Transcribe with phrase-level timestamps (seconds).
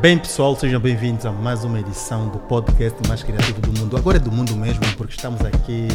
[0.00, 3.96] Bem, pessoal, sejam bem-vindos a mais uma edição do podcast mais criativo do mundo.
[3.96, 5.88] Agora é do mundo mesmo, porque estamos aqui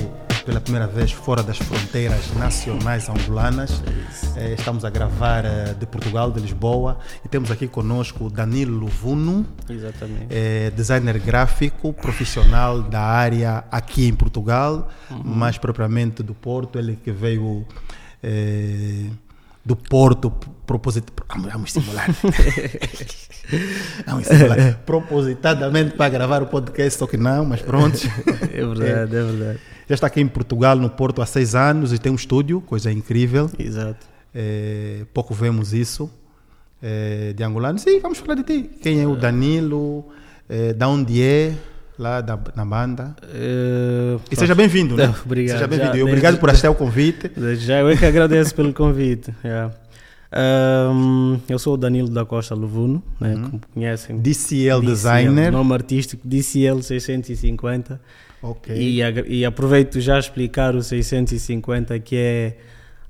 [0.45, 3.81] pela primeira vez fora das fronteiras nacionais angolanas.
[4.35, 9.45] É, estamos a gravar é, de Portugal, de Lisboa, e temos aqui conosco Danilo Luvuno,
[10.29, 15.21] é, designer gráfico, profissional da área aqui em Portugal, Uhum.
[15.23, 17.65] mais propriamente do Porto, ele que veio
[18.21, 19.05] é,
[19.65, 20.31] do Porto
[20.65, 22.09] proposito, vamos, vamos simular.
[24.05, 24.79] vamos simular.
[24.85, 27.97] propositadamente para gravar o podcast, só que não, mas pronto.
[28.51, 29.59] É verdade, é, verdade.
[29.87, 32.91] Já está aqui em Portugal, no Porto, há seis anos e tem um estúdio, coisa
[32.91, 33.49] incrível.
[33.59, 34.07] Exato.
[34.33, 36.09] É, pouco vemos isso
[36.81, 37.81] é, de angolanos.
[37.81, 38.69] Sim, vamos falar de ti.
[38.81, 40.05] Quem é o Danilo?
[40.49, 41.53] É, da onde é?
[41.97, 43.15] Lá da, na banda.
[43.23, 45.13] Eh, E seja bem-vindo, né?
[45.25, 45.55] Obrigado.
[45.57, 46.03] Seja bem-vindo.
[46.03, 47.31] Obrigado desde- por aceitar o convite.
[47.55, 49.33] Já eu é que agradeço pelo convite.
[49.43, 49.73] yeah.
[50.31, 54.17] Ahm, eu sou o Danilo da Costa Luvuno, né, como conhecem.
[54.19, 55.51] DCL DCL, Designer.
[55.51, 58.01] Nome artístico DCL 650.
[58.43, 58.75] Ok.
[58.75, 62.57] E, e aproveito já a explicar o 650, que é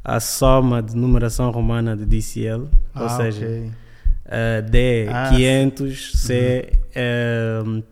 [0.03, 2.67] a soma de numeração romana de DCL.
[2.93, 3.71] Ah, ou seja, ok.
[4.27, 6.71] Uh, D Ah, 500, C
[7.65, 7.83] um,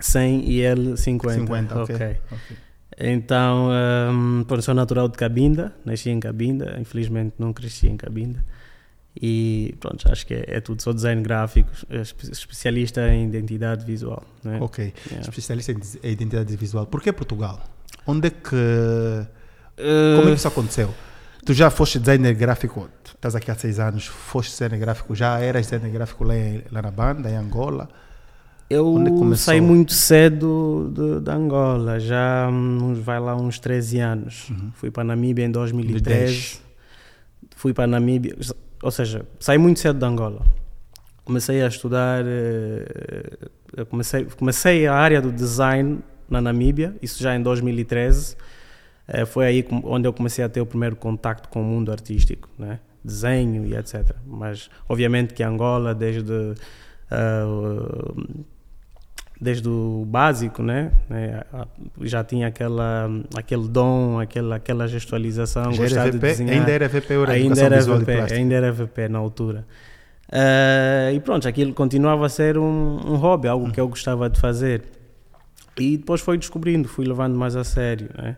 [0.00, 1.40] 100 e L 50.
[1.40, 1.94] 50, ok.
[1.94, 2.16] Ok.
[2.32, 2.56] ok.
[3.02, 3.70] Então,
[4.12, 8.44] um, pronto, sou natural de Cabinda, nasci em Cabinda, infelizmente não cresci em Cabinda.
[9.20, 10.82] E pronto, acho que é, é tudo.
[10.82, 14.22] Sou design gráfico, espe- especialista em identidade visual.
[14.44, 14.58] Né?
[14.60, 14.92] Ok.
[15.06, 15.28] Yeah.
[15.28, 16.86] Especialista em identidade visual.
[16.86, 17.60] Por que Portugal?
[18.06, 18.54] Onde é que.
[18.54, 20.94] Uh, Como é que isso aconteceu?
[21.44, 25.66] Tu já foste designer gráfico, estás aqui há seis anos, foste designer gráfico, já eras
[25.66, 27.88] designer gráfico lá, em- lá na banda, em Angola?
[28.70, 29.36] Eu começou?
[29.36, 32.48] saí muito cedo de, de Angola, já
[33.02, 34.48] vai lá uns 13 anos.
[34.48, 34.70] Uhum.
[34.74, 36.04] Fui para Namíbia em 2013.
[36.04, 36.62] 2010.
[37.56, 38.36] Fui para Namíbia,
[38.80, 40.46] ou seja, saí muito cedo de Angola.
[41.24, 45.98] Comecei a estudar, eh, eu comecei, comecei a área do design
[46.28, 48.36] na Namíbia, isso já em 2013.
[49.08, 52.48] Eh, Foi aí onde eu comecei a ter o primeiro contacto com o mundo artístico,
[52.56, 52.78] né?
[53.02, 54.14] desenho e etc.
[54.24, 56.54] Mas, obviamente, que Angola, desde
[57.10, 57.44] ah,
[59.40, 60.92] desde o básico, né?
[61.52, 61.66] a-
[62.02, 66.54] Já tinha aquela, aquele dom, aquela, aquela gestualização, Já gostar era de VP, desenhar.
[66.58, 69.66] ainda era VP, era ainda era VP, ainda era VP na altura.
[70.30, 74.38] Ah, e pronto, aquilo continuava a ser um, um hobby, algo que eu gostava de
[74.38, 74.82] fazer.
[75.78, 78.10] E depois foi descobrindo, fui levando mais a sério.
[78.16, 78.36] Né?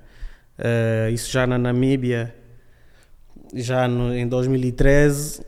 [0.58, 2.32] Ah, isso já na Namíbia,
[3.52, 5.42] já no, em 2013.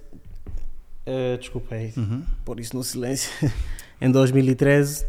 [1.07, 2.23] ah, desculpa aí, Uhum.
[2.45, 3.31] por isso no silêncio.
[4.01, 5.07] em 2013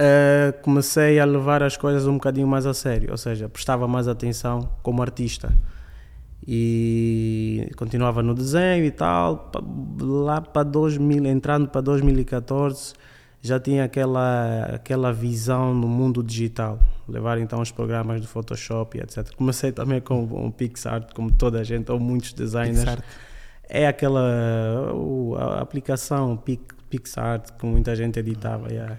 [0.00, 4.06] eh, comecei a levar as coisas um bocadinho mais a sério, ou seja, prestava mais
[4.06, 5.52] atenção como artista.
[6.46, 9.50] E continuava no desenho e tal.
[10.00, 12.94] Lá para 2000, entrando para 2014,
[13.42, 16.78] já tinha aquela, aquela visão no mundo digital.
[17.08, 19.34] Levar então os programas de Photoshop e etc.
[19.34, 22.78] Comecei também com o PixArt, como toda a gente, ou muitos designers.
[22.78, 23.04] PixArt.
[23.68, 24.22] É aquela
[25.38, 26.42] a aplicação
[26.88, 28.72] PixArt que muita gente editava.
[28.72, 28.98] yeah.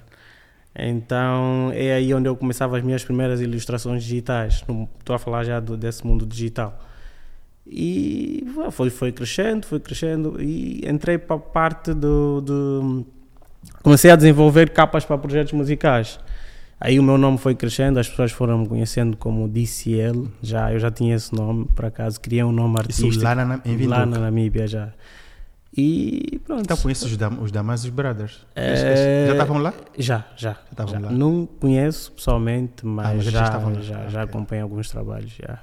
[0.75, 4.63] Então é aí onde eu começava as minhas primeiras ilustrações digitais.
[4.99, 6.79] Estou a falar já do, desse mundo digital.
[7.65, 13.05] E foi, foi crescendo, foi crescendo e entrei para a parte do, do.
[13.83, 16.19] Comecei a desenvolver capas para projetos musicais.
[16.79, 20.31] Aí o meu nome foi crescendo, as pessoas foram me conhecendo como DCL.
[20.41, 23.61] Já, eu já tinha esse nome, por acaso, criei um nome Isso artístico lá na,
[23.65, 24.93] em lá na Namíbia já.
[25.75, 26.61] E pronto.
[26.63, 28.45] Então conheces os, Dam os Damasos Brothers?
[28.55, 29.73] É, Já estavam lá?
[29.97, 30.57] Já, já.
[30.71, 30.99] estavam já.
[30.99, 31.11] lá.
[31.11, 35.31] Não conheço pessoalmente, mas, mas eles já, já já, Ah, já acompanho alguns trabalhos.
[35.31, 35.59] Já.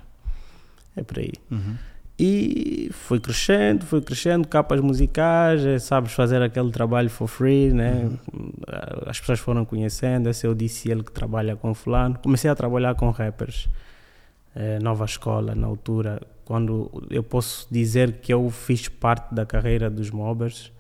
[0.97, 1.33] É por aí.
[1.51, 1.75] Uhum.
[2.19, 8.09] E foi crescendo, foi crescendo, capas musicais, eh, sabes fazer aquele trabalho for free, né?
[8.33, 8.51] Uhum.
[8.67, 12.19] Ah, As pessoas foram conhecendo, esse é o DCL que trabalha com fulano.
[12.23, 13.69] Comecei a trabalhar com rappers,
[14.57, 19.91] eh, nova escola na altura, quando eu posso dizer que eu fiz parte da carreira
[19.91, 20.73] dos mobbers,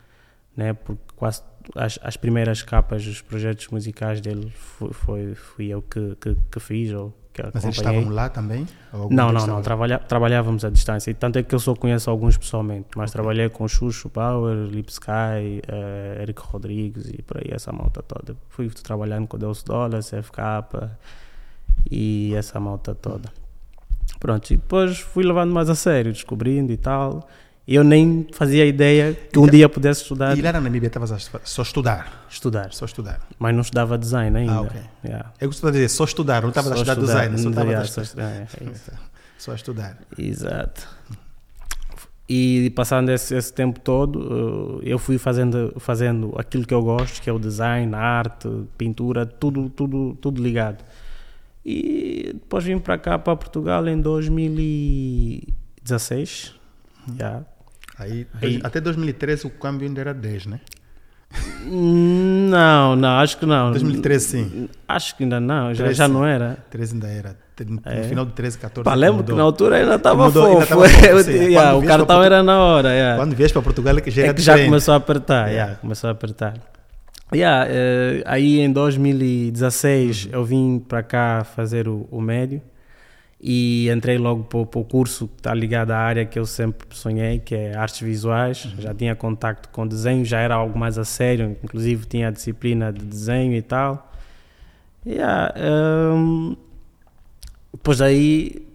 [0.56, 0.72] né?
[0.72, 1.42] Porque quase
[1.74, 6.60] as, as primeiras capas dos projetos musicais dele foi, foi fui eu que, que, que
[6.60, 8.00] fiz ou que Mas eles acompanhei.
[8.00, 8.66] estavam lá também?
[9.10, 9.60] Não, não, não.
[9.60, 11.10] Trabalha, trabalhávamos à distância.
[11.10, 12.86] E tanto é que eu só conheço alguns pessoalmente.
[12.96, 18.02] Mas trabalhei com Xuxo Power, Lip Sky, eh, Eric Rodrigues e por aí, essa malta
[18.02, 18.34] toda.
[18.48, 20.96] Fui trabalhando com Deus Dólar, CFK
[21.90, 23.30] e essa malta toda.
[24.20, 27.28] Pronto, e depois fui levando mais a sério, descobrindo e tal.
[27.68, 30.86] E eu nem fazia ideia que um Então- dia pudesse estudar, E lá na Namíbia
[30.86, 31.10] estavas
[31.44, 32.26] só estudar?
[32.30, 32.72] estudar.
[32.72, 33.20] Só estudar.
[33.38, 34.52] Mas não estudava design ainda.
[34.52, 34.80] Ah, ok.
[35.04, 35.32] Yeah.
[35.40, 37.86] Eu gosto de dizer só estudar, não estava a estudar design, só estava a estudar.
[37.92, 39.06] só estudar, é, é.
[39.38, 39.98] Só estudar.
[40.16, 40.88] Exato.
[42.28, 47.22] E passando esse, esse tempo todo, eh, eu fui fazendo, fazendo aquilo que eu gosto,
[47.22, 50.82] que é o design, a arte, pintura, tudo, tudo, tudo ligado.
[51.68, 56.54] E depois vim para cá, para Portugal, em 2016.
[57.18, 57.44] Yeah.
[57.98, 60.60] Aí, Aí- Até 2013 o câmbio ainda era 10, né?
[61.64, 63.72] Não, não, acho que não.
[63.72, 64.68] 2013 sim.
[64.86, 66.58] Acho que ainda não, já, 13, já não era.
[66.70, 67.36] 13 ainda era.
[67.66, 68.02] No É.
[68.04, 68.84] final de 13, 14.
[68.84, 70.82] Pá, lembro que na altura ainda estava Mudou, ainda fofo.
[70.82, 71.32] tava fofo, sim.
[71.56, 72.90] yeah, o cartão para era na hora.
[72.90, 73.16] yeah.
[73.16, 76.08] Quando vieste para Portugal é que já é que já começou a apertar, yeah, começou
[76.08, 76.54] a apertar.
[77.34, 82.62] Yeah, eh, aí em 2016 eu vim para cá fazer o, o médio
[83.40, 87.38] e entrei logo para, o- curso que está ligado à área que eu sempre sonhei,
[87.40, 88.58] que é artes visuais.
[88.78, 92.92] Já tinha contacto com desenho, já era algo mais a sério, inclusive tinha a disciplina
[92.92, 94.12] de desenho e tal.
[95.06, 96.56] Yeah, ehm,
[97.72, 98.66] depois aí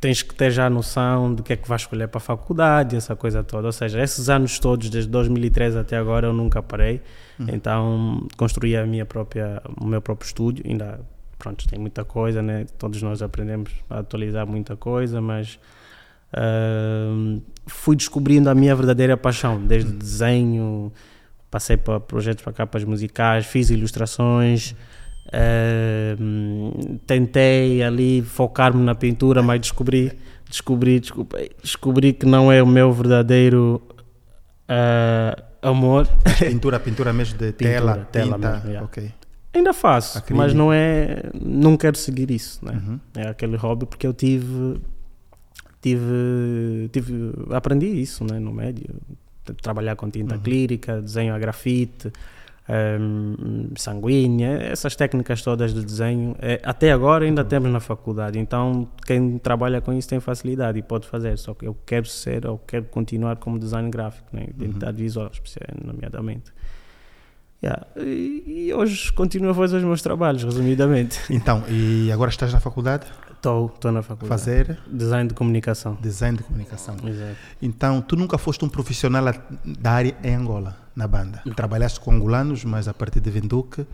[0.00, 2.96] tens que ter já a noção do que é que vais escolher para a faculdade,
[2.96, 3.66] essa coisa toda.
[3.66, 7.00] Ou seja, esses anos todos, desde 2013 até agora, eu nunca parei.
[7.46, 10.64] Então, construí a minha própria, o meu próprio estúdio.
[10.66, 11.00] Ainda,
[11.38, 12.66] pronto, tem muita coisa, né?
[12.78, 15.58] Todos nós aprendemos a atualizar muita coisa, mas
[16.32, 20.92] ahm, fui descobrindo a minha verdadeira paixão, desde desenho,
[21.50, 24.74] passei para projetos para capas musicais, fiz ilustrações.
[25.32, 30.12] Ahm, tentei ali focar-me na pintura, mas descobri,
[30.48, 33.80] descobri, desculpa, descobri que não é o meu verdadeiro
[34.68, 36.06] ah, amor.
[36.38, 38.52] Pintura, pintura mesmo de Pintura, tela, tela tinta.
[38.52, 38.88] mesmo, yeah.
[39.54, 40.36] Ainda faço, Acrílico.
[40.36, 41.22] mas não é.
[41.40, 42.72] Não quero seguir isso, né?
[42.72, 43.00] Uhum.
[43.16, 44.78] É aquele hobby porque eu tive.
[45.80, 46.88] Tive.
[46.92, 48.38] tive aprendi isso, né?
[48.38, 48.94] No médio.
[49.62, 50.40] Trabalhar com tinta Uhum.
[50.40, 52.12] acrílica, desenho a grafite,
[53.00, 56.36] hum, sanguínea, essas técnicas todas de desenho.
[56.40, 57.48] é, até agora ainda Uhum.
[57.48, 61.38] temos na faculdade, então quem trabalha com isso tem facilidade e pode fazer.
[61.38, 64.46] Só que eu quero ser, ou quero continuar como design gráfico, né?
[64.50, 66.52] identidade visual, especial- nomeadamente.
[67.62, 67.86] Yeah.
[67.96, 71.18] E, e hoje continuo a fazer os meus trabalhos, resumidamente.
[71.28, 74.28] Então, e agora estás na faculdade Estou na faculdade.
[74.28, 75.96] fazer Design de comunicação.
[76.00, 76.94] design de comunicação.
[77.04, 77.36] Exato.
[77.62, 79.24] Então, tu nunca foste um profissional
[79.64, 81.42] da área em Angola, na banda.
[81.56, 83.86] Trabalhaste com angolanos, mas a partir de Vinduque.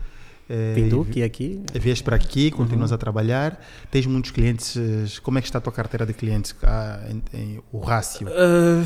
[0.49, 1.63] eh, Pinduque aqui.
[1.73, 2.57] e Vieste para aqui, Uhum.
[2.59, 3.59] continuas a trabalhar.
[3.89, 4.75] Tens muitos clientes.
[4.77, 6.55] eh, Como é que está a tua carteira de clientes?
[6.63, 8.85] Ah, em- em- o rácio Uh,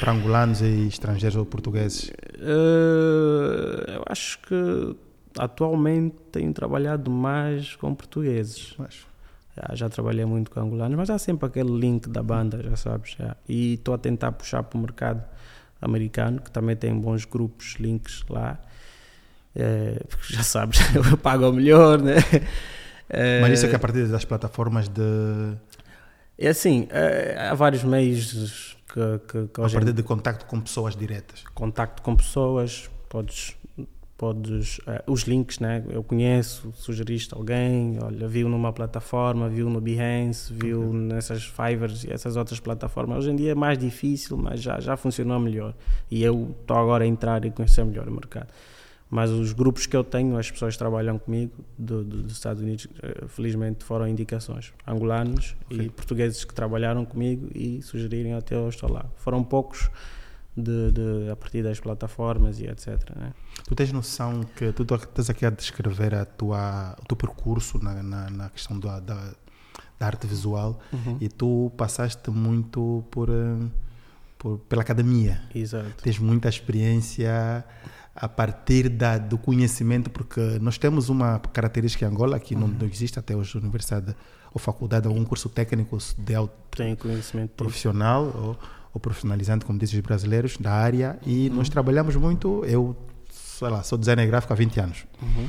[0.00, 2.10] para angolanos e estrangeiros ou portugueses?
[2.40, 4.96] uh, eu acho que
[5.38, 8.74] atualmente tenho trabalhado mais com portugueses.
[8.78, 9.06] Mas,
[9.56, 13.16] Já, já trabalhei muito com angolanos, mas há sempre aquele link da banda, já sabes.
[13.18, 13.34] já.
[13.48, 15.20] E estou a tentar puxar para o mercado
[15.80, 18.58] americano, que também tem bons grupos, links lá.
[19.54, 20.78] É, porque já sabes,
[21.22, 22.16] pagam melhor, né?
[23.08, 25.56] É, mas isso é que a partir das plataformas de.
[26.36, 30.94] É assim, é, há vários meios que, que, que A partir de contacto com pessoas
[30.94, 31.42] diretas.
[31.54, 33.56] contacto com pessoas, podes,
[34.18, 35.82] podes eh, os links, né?
[35.88, 42.12] Eu conheço, sugeriste alguém, olha, viu numa plataforma, viu no Behance, viu nessas Fivers e
[42.12, 43.18] essas outras plataformas.
[43.18, 45.72] Hoje em dia é mais difícil, mas já, já funcionou melhor.
[46.10, 48.48] E eu estou agora a entrar e conhecer melhor o mercado.
[49.10, 52.60] Mas os grupos que eu tenho, as pessoas que trabalham comigo do, do- dos Estados
[52.60, 54.74] Unidos, eh, felizmente foram indicações.
[54.86, 55.86] Angolanos Ok.
[55.86, 59.06] e portugueses que trabalharam comigo e sugerirem até eu estou lá.
[59.16, 59.88] Foram poucos
[60.62, 62.98] de, de- a partir das plataformas e etc.
[63.16, 63.32] Né?
[63.66, 68.02] Tu tens noção que tu estás aqui a descrever a tua, o teu percurso na,
[68.02, 69.32] na, na questão da, da,
[69.98, 70.78] da arte visual
[71.20, 73.66] e tu passaste muito por, eh,
[74.38, 75.40] por, pela academia.
[75.54, 76.02] Exato.
[76.02, 77.64] Tens muita experiência
[78.14, 82.86] a partir da, do conhecimento, porque nós temos uma característica em Angola que não, não
[82.86, 84.14] existe até hoje, universidade
[84.52, 86.52] ou faculdade, algum curso técnico de alto
[87.56, 88.58] profissional ou,
[88.92, 92.64] ou profissionalizante, como dizem os brasileiros, da área e nós trabalhamos muito.
[92.64, 92.96] Eu,
[93.30, 95.04] sei lá, sou designer gráfico há 20 anos.
[95.22, 95.48] Uhum.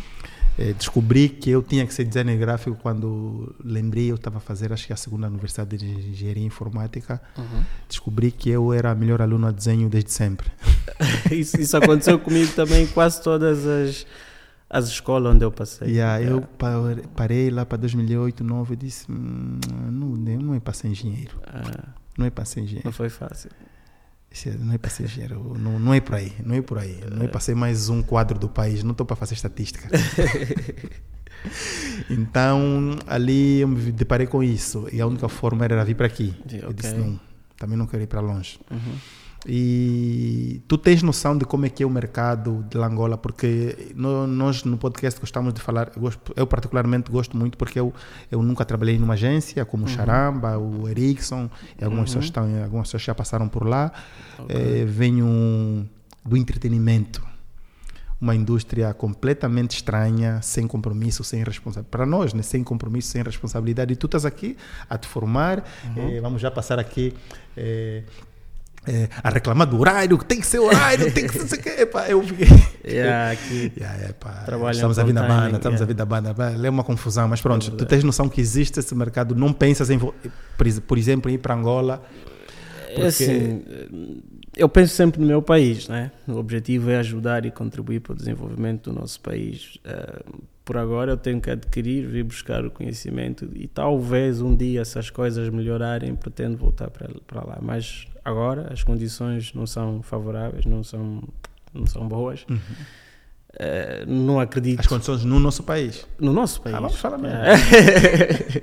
[0.57, 4.73] Eh, descobri que eu tinha que ser designer gráfico quando lembrei, eu estava a fazer,
[4.73, 7.21] acho que a segunda universidade de engenharia informática.
[7.37, 7.63] Uhum.
[7.87, 10.51] Descobri que eu era a melhor aluno a desenho desde sempre.
[11.31, 14.05] isso, isso aconteceu comigo também em quase todas as,
[14.69, 15.93] as escolas onde eu passei.
[15.93, 16.47] E aí eu Yeah.
[16.57, 19.59] pa- parei lá para 2008, 2009 e disse: "Hum,
[19.91, 20.07] não,
[20.41, 21.39] não é para ser engenheiro.
[21.47, 21.87] Ah,
[22.19, 22.85] Não é para ser engenheiro.
[22.85, 23.49] não foi fácil.
[24.45, 25.57] É- Não é para ser engenheiro.
[25.57, 26.33] Não, não é por aí.
[26.45, 26.99] Não é por aí.
[27.11, 28.83] Não é para ser mais um quadro do país.
[28.83, 29.89] Não estou para fazer estatística.
[32.09, 34.87] então, ali eu me deparei com isso.
[34.91, 36.35] E a única forma era vir para aqui.
[36.47, 37.19] Sim, Eu disse: não,
[37.57, 38.59] também não quero ir para longe.
[38.69, 38.95] Uhum.
[39.45, 44.27] E tu tens noção de como é que é o mercado de Angola, porque no,
[44.27, 47.93] nós no podcast gostamos de falar, eu, gosto, eu, particularmente gosto muito porque eu,
[48.29, 49.93] eu nunca trabalhei numa agência como o uhum.
[49.93, 52.19] Charamba, o Ericsson, e algumas, uhum.
[52.21, 53.91] pessoas estão, algumas pessoas já passaram por lá.
[54.39, 54.81] Okay.
[54.81, 55.87] É, venho
[56.25, 57.29] do entretenimento
[58.21, 61.89] uma indústria completamente estranha, sem compromisso, sem responsabilidade.
[61.89, 62.41] Para nós, né?
[62.41, 63.93] sem compromisso, sem responsabilidade.
[63.93, 64.57] E tu estás aqui
[64.89, 65.63] a te formar,
[65.95, 66.17] uhum.
[66.17, 67.13] eh, vamos já passar aqui.
[67.55, 68.03] Eh,
[68.87, 71.81] eh, a reclamar do horário, tem que ser horário, tem que ser.
[71.81, 72.47] Epa, eu fiquei.
[72.89, 75.83] Yeah, aqui yeah, epa, estamos a vir da banda, estamos yeah.
[75.83, 76.35] a vir da banda.
[76.65, 79.91] É uma confusão, mas pronto, é tu tens noção que existe esse mercado, não pensas
[79.91, 82.01] em, por exemplo, em ir para Angola.
[82.89, 83.05] É porque...
[83.05, 83.63] Assim,
[84.57, 86.11] eu penso sempre no meu país, né?
[86.27, 89.77] O objetivo é ajudar e contribuir para o desenvolvimento do nosso país.
[89.85, 94.81] Uh, por agora eu tenho que adquirir, vir buscar o conhecimento e talvez um dia
[94.81, 97.59] essas coisas melhorarem, pretendo voltar para, para lá.
[97.61, 101.23] Mas agora as condições não são favoráveis, não são,
[101.73, 102.45] não são boas.
[102.49, 102.57] Uhum.
[102.57, 104.79] Uh, não acredito.
[104.79, 106.07] As condições no nosso país?
[106.19, 106.75] No nosso país.
[106.75, 107.37] Ah, vamos falar mesmo.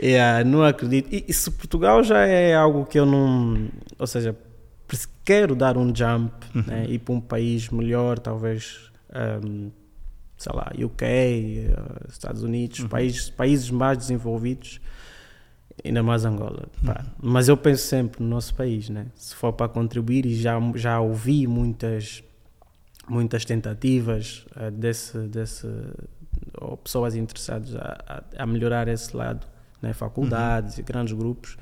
[0.00, 1.12] yeah, não acredito.
[1.12, 3.68] E, e se Portugal já é algo que eu não.
[3.98, 4.36] Ou seja,
[5.24, 6.64] quero dar um jump, uhum.
[6.66, 8.90] né, ir para um país melhor, talvez,
[9.44, 9.70] um,
[10.36, 11.74] sei lá, UK, eh,
[12.08, 12.88] Estados Unidos, uhum.
[12.88, 14.80] países, países mais desenvolvidos,
[15.84, 16.68] ainda mais Angola.
[16.82, 16.94] Uhum.
[17.20, 19.06] Mas eu penso sempre no nosso país, né?
[19.14, 22.22] se for para contribuir, e já, já ouvi muitas,
[23.08, 25.66] muitas tentativas uh, desse, desse,
[26.60, 27.98] ou pessoas interessadas a,
[28.36, 29.46] a, a melhorar esse lado,
[29.80, 29.92] né?
[29.92, 30.80] faculdades uhum.
[30.80, 31.56] e grandes grupos.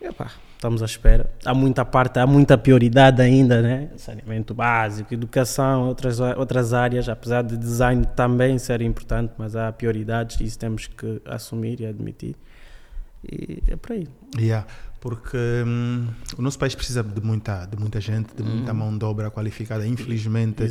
[0.00, 1.28] Epá, estamos à espera.
[1.44, 3.90] Há muita parte, há muita prioridade ainda, né?
[3.96, 10.40] Saneamento básico, educação, outras, outras áreas, apesar de design também ser importante, mas há prioridades
[10.40, 12.36] e isso temos que assumir e admitir.
[13.24, 14.06] E é por aí.
[14.36, 14.66] Yeah,
[15.00, 16.06] porque hum,
[16.36, 18.78] o nosso país precisa de muita, de muita gente, de muita uhum.
[18.78, 19.86] mão de obra qualificada.
[19.86, 20.64] Infelizmente,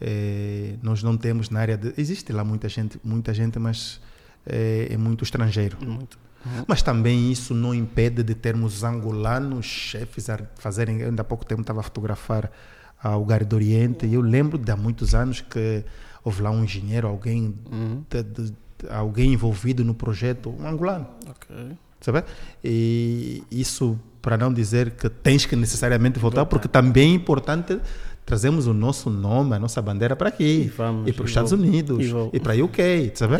[0.00, 1.94] é, nós não temos na área de.
[1.96, 4.00] Existe lá muita gente, muita gente, mas
[4.46, 5.76] é, é muito estrangeiro.
[5.80, 6.18] Muito.
[6.44, 6.64] Uhum.
[6.68, 11.02] Mas também isso não impede de termos angolanos chefes a fazerem.
[11.02, 12.50] Ainda há pouco tempo estava a fotografar
[13.12, 15.84] o Gare do Oriente e eu lembro de há muitos anos que
[16.22, 18.02] houve lá um engenheiro, alguém, uhum.
[18.08, 18.54] de, de,
[18.90, 21.06] alguém envolvido no projeto, um angolano.
[21.28, 21.76] Okay.
[22.00, 22.24] Sabe?
[22.62, 27.78] E isso para não dizer que tens que necessariamente voltar, porque também é importante
[28.24, 30.62] trazemos o nosso nome, a nossa bandeira para aqui.
[30.66, 32.06] E, vamos, e para os Estados vou, Unidos.
[32.06, 33.36] E, e para a UK, sabe?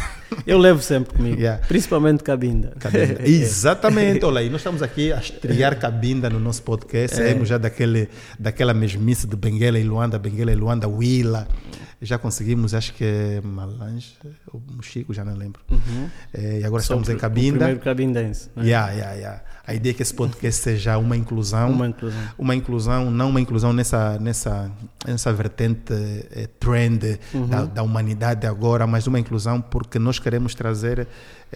[0.46, 1.64] Eu levo sempre comigo, yeah.
[1.66, 2.72] principalmente Cabinda.
[2.78, 3.20] Cabinda.
[3.28, 4.24] Exatamente.
[4.24, 7.20] Olha, e nós estamos aqui a estrear Cabinda no nosso podcast.
[7.20, 7.26] É.
[7.26, 8.08] Saímos já daquele,
[8.38, 11.46] daquela mesmice de Benguela e Luanda, Benguela e Luanda, Willa
[12.02, 14.14] já conseguimos, acho que é Malange
[14.52, 15.62] ou Mochico, já não lembro.
[15.70, 16.10] Uhum.
[16.34, 17.54] É, e agora Só estamos em Cabinda.
[17.54, 18.50] O primeiro cabindense.
[18.56, 18.64] Né?
[18.64, 19.42] Yeah, yeah, yeah.
[19.64, 21.70] A ideia é que esse podcast seja uma inclusão.
[21.70, 22.22] Uma inclusão.
[22.36, 24.70] Uma inclusão, não uma inclusão nessa, nessa,
[25.06, 25.92] nessa vertente
[26.32, 27.46] é, trend uhum.
[27.46, 31.06] da, da, humanidade agora, mas uma inclusão porque nós queremos trazer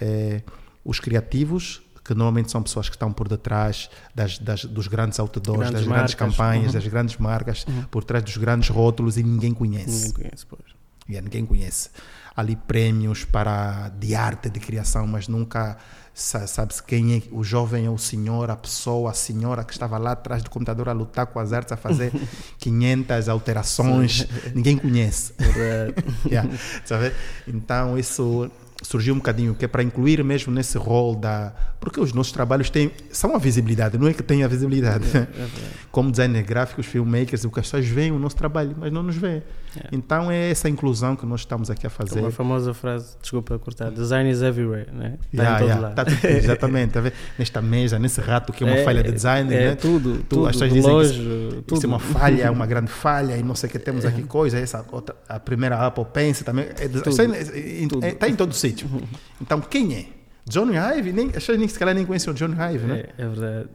[0.01, 0.43] é,
[0.85, 5.59] os criativos que normalmente são pessoas que estão por detrás das, das dos grandes outdoors,
[5.59, 6.15] grandes das marcas.
[6.15, 6.73] grandes campanhas, uhum.
[6.73, 7.83] das grandes marcas, uhum.
[7.91, 10.09] por trás dos grandes rótulos e ninguém conhece.
[10.09, 10.77] Ninguém conhece, pois.
[11.09, 11.91] Yeah, ninguém conhece.
[12.35, 15.77] Ali prémios para de arte, de criação, mas nunca
[16.17, 20.43] sabe-se quem é o jovem, o senhor, a pessoa, a senhora que estava lá atrás
[20.43, 22.11] do computador a lutar com as artes, a fazer
[22.59, 24.53] 500 alterações, Sim.
[24.55, 25.35] ninguém conhece.
[26.27, 26.51] yeah?
[27.47, 28.51] Então, isso
[28.83, 31.53] surgiu um bocadinho, que é para incluir mesmo nesse rol da.
[31.81, 35.05] Porque os nossos trabalhos têm, são a visibilidade, não é que tem a visibilidade.
[35.15, 35.49] É, é
[35.91, 39.43] Como designer gráficos, filmmakers, as pessoas veem o nosso trabalho, mas não nos veem.
[39.77, 39.89] É.
[39.93, 42.21] Então é essa inclusão que nós estamos aqui a fazer.
[42.21, 45.19] Uma famosa frase, desculpa cortar, design is everywhere, né?
[45.33, 45.89] Está yeah, em todo yeah.
[45.89, 45.95] lado.
[45.95, 47.03] Tá tudo, exatamente, tá
[47.39, 49.75] nesta mesa, nesse rato que é uma é, falha de design, é, né?
[49.75, 51.79] tudo, tu, tudo, as pessoas dizem que isso, tudo.
[51.79, 54.59] isso é uma falha, uma grande falha e não sei o que temos aqui coisa,
[54.59, 58.89] essa outra, a primeira Apple Pencil também, é, está, em todo sítio.
[59.41, 60.07] Então quem é?
[60.49, 63.05] Johnny Hive, nem, acho que se calhar nem conhecem o Johnny Hive, né?
[63.19, 63.69] É, é verdade.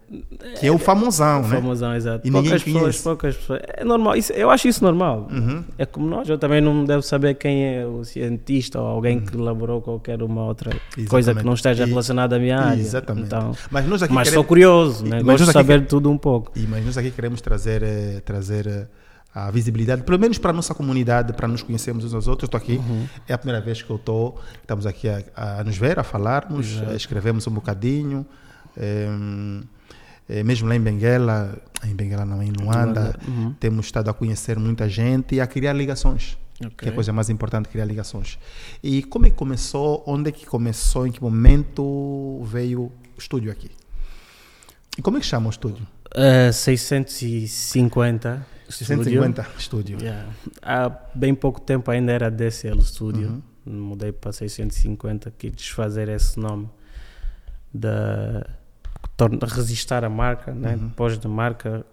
[0.57, 1.55] Que é o famosão, o né?
[1.57, 2.25] famosão, exato.
[2.25, 3.03] E poucas pessoas, conhece.
[3.03, 3.59] poucas pessoas.
[3.67, 5.27] É normal, isso, eu acho isso normal.
[5.29, 5.65] Uhum.
[5.77, 9.25] É como nós, eu também não devo saber quem é o cientista ou alguém uhum.
[9.25, 11.09] que elaborou qualquer uma outra Exatamente.
[11.09, 12.79] coisa que não esteja relacionada à minha área.
[12.79, 13.25] Exatamente.
[13.25, 14.41] Então, mas nós aqui mas queremos...
[14.41, 15.21] sou curioso, né?
[15.21, 16.53] Gosto de saber tudo um pouco.
[16.55, 18.87] E, mas nós aqui queremos trazer, eh, trazer eh,
[19.33, 22.47] a visibilidade, pelo menos para a nossa comunidade, para nos conhecermos uns aos outros.
[22.47, 23.07] Estou aqui, uhum.
[23.27, 26.81] é a primeira vez que eu estou, estamos aqui a, a nos ver, a falarmos,
[26.87, 28.25] a escrevemos um bocadinho.
[28.75, 29.07] É,
[30.29, 33.53] é, mesmo lá em Benguela, em Benguela não, em Luanda, uhum.
[33.59, 36.37] temos estado a conhecer muita gente e a criar ligações.
[36.57, 36.69] Okay.
[36.77, 38.37] Que é a coisa mais importante, criar ligações.
[38.83, 40.03] E como é que começou?
[40.05, 41.07] Onde é que começou?
[41.07, 43.71] Em que momento veio o estúdio aqui?
[44.97, 45.85] E como é que chama o estúdio?
[46.15, 48.45] Uh, 650.
[48.69, 49.97] 650 estúdio.
[49.99, 50.29] Yeah.
[50.61, 53.41] Há bem pouco tempo ainda era DCL Studio.
[53.65, 53.73] Uhum.
[53.73, 56.69] Mudei para 650, quis fazer esse nome
[57.73, 58.45] da
[59.55, 60.75] resistar a marca, né?
[60.75, 60.87] Uhum.
[60.87, 61.85] depois da marca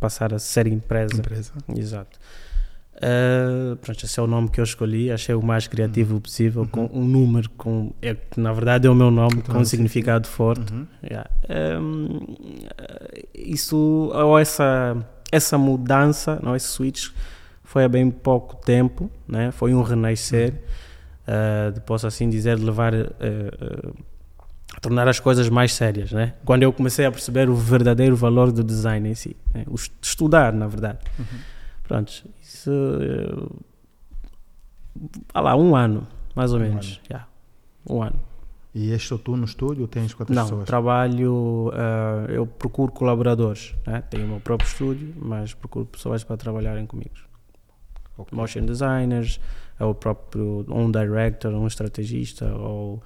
[0.00, 1.16] passar a ser empresa.
[1.16, 1.52] Empresa.
[1.76, 2.18] Exato.
[3.02, 6.68] Uh, pronto, esse é o nome que eu escolhi, achei o mais criativo possível, Uhum.
[6.68, 9.64] com um número com, é, que na verdade é o meu nome, Então, com um
[9.64, 9.70] sim.
[9.70, 10.72] significado forte.
[10.72, 10.86] Uhum.
[11.02, 11.28] Yeah.
[11.80, 12.20] Um,
[13.34, 13.76] isso,
[14.14, 14.96] ou essa,
[15.32, 17.08] essa mudança, não, esse switch,
[17.64, 19.50] foi há bem pouco tempo, né?
[19.50, 20.62] foi um renascer,
[21.26, 23.94] uh, de, posso assim dizer, levar, uh, uh,
[24.80, 26.12] tornar as coisas mais sérias.
[26.12, 26.34] Né?
[26.44, 29.64] Quando eu comecei a perceber o verdadeiro valor do design em si, né?
[30.00, 30.98] estudar, na verdade.
[31.18, 31.24] Uhum.
[32.62, 32.70] Isso.
[32.70, 33.64] Uh,
[35.34, 37.00] há lá, um ano, mais ou Um menos.
[37.10, 37.26] yeah.
[37.88, 38.20] Um ano.
[38.74, 40.64] E és só tu no estúdio ou tens quantas Não, pessoas?
[40.64, 44.02] trabalho, ah, eu procuro colaboradores, né?
[44.08, 47.10] tenho o meu próprio estúdio, mas procuro pessoas para trabalharem comigo.
[48.16, 48.34] Ok.
[48.34, 49.38] Motion designers,
[49.78, 53.02] é o próprio, um director, um estrategista, ou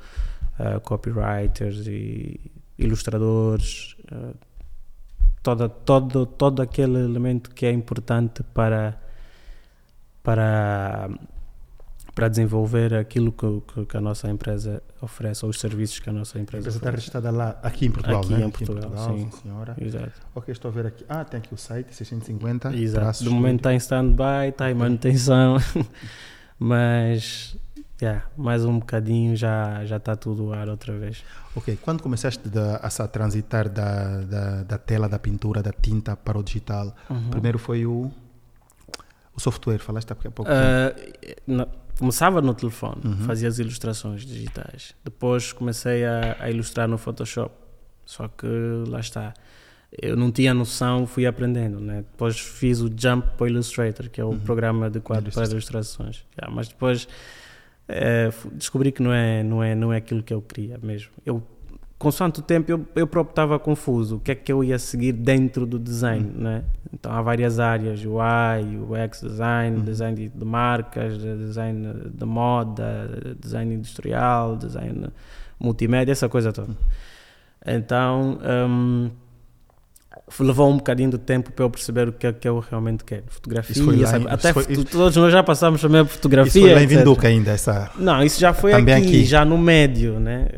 [0.57, 2.39] ah, copywriters e
[2.79, 4.35] ilustradores, ah,
[5.43, 8.97] toda, todo, todo aquele elemento que é importante para,
[10.27, 11.09] para,
[12.13, 16.37] para desenvolver aquilo que, que- a nossa empresa oferece, ou os serviços que a nossa
[16.37, 18.45] A empresa empresa está registrada lá, aqui em Portugal, Aqui né?
[18.45, 19.31] em Portugal, sim.
[19.41, 19.77] senhora.
[19.81, 20.13] Exato.
[20.35, 21.05] Ok, estou a ver aqui.
[21.09, 22.75] Ah, tem aqui o site, 650.
[22.75, 23.23] Exato.
[23.23, 25.59] De momento está em stand-by, está em manutenção,
[26.59, 27.57] mas
[28.03, 31.23] yeah, mais um bocadinho já já está tudo ar outra vez.
[31.55, 36.37] Ok, quando começaste da- a, transitar da, da, da tela, da pintura, da tinta para
[36.37, 37.31] o digital, Uhum.
[37.31, 38.11] primeiro foi o,
[39.37, 40.51] o software, falaste há pouco.
[40.51, 40.95] Ah,
[41.47, 43.17] na- começava no telefone, Uhum.
[43.19, 44.95] fazia as ilustrações digitais.
[45.05, 47.55] Depois comecei a, a ilustrar no Photoshop.
[48.05, 48.47] Só que
[48.89, 49.35] lá está.
[50.03, 51.81] Eu não tinha noção, fui aprendendo.
[51.81, 51.99] Né?
[52.11, 54.39] Depois fiz o jump para Illustrator, que é o Uhum.
[54.41, 56.25] programa adequado para ilustrações.
[56.39, 57.09] Yeah, mas depois
[58.33, 61.11] fu- descobri que não é, não, é, não é aquilo que eu queria mesmo.
[61.25, 61.43] Eu,
[62.07, 64.17] consoante o tempo, eu, eu próprio estava confuso.
[64.17, 66.63] O que é que eu ia seguir dentro do design, né?
[66.93, 69.85] Então há várias áreas, UI, UX design, Uhum.
[69.85, 75.09] design de, de marcas, de- design de moda, design industrial, design
[75.59, 76.77] multimédia, essa coisa toda.
[77.67, 79.11] Então, hum,
[80.41, 83.23] levou um bocadinho de tempo para eu perceber o que é que eu realmente quero.
[83.29, 84.25] Fotografia, Isso foi lá sabe?
[84.25, 86.49] em- até foi- todos nós já passamos também por fotografia.
[86.49, 86.87] Isso foi lá em.
[86.87, 87.91] Vinduca ainda, essa...
[87.97, 89.25] Não, isso já foi aqui, aqui.
[89.25, 90.49] já no médio, né?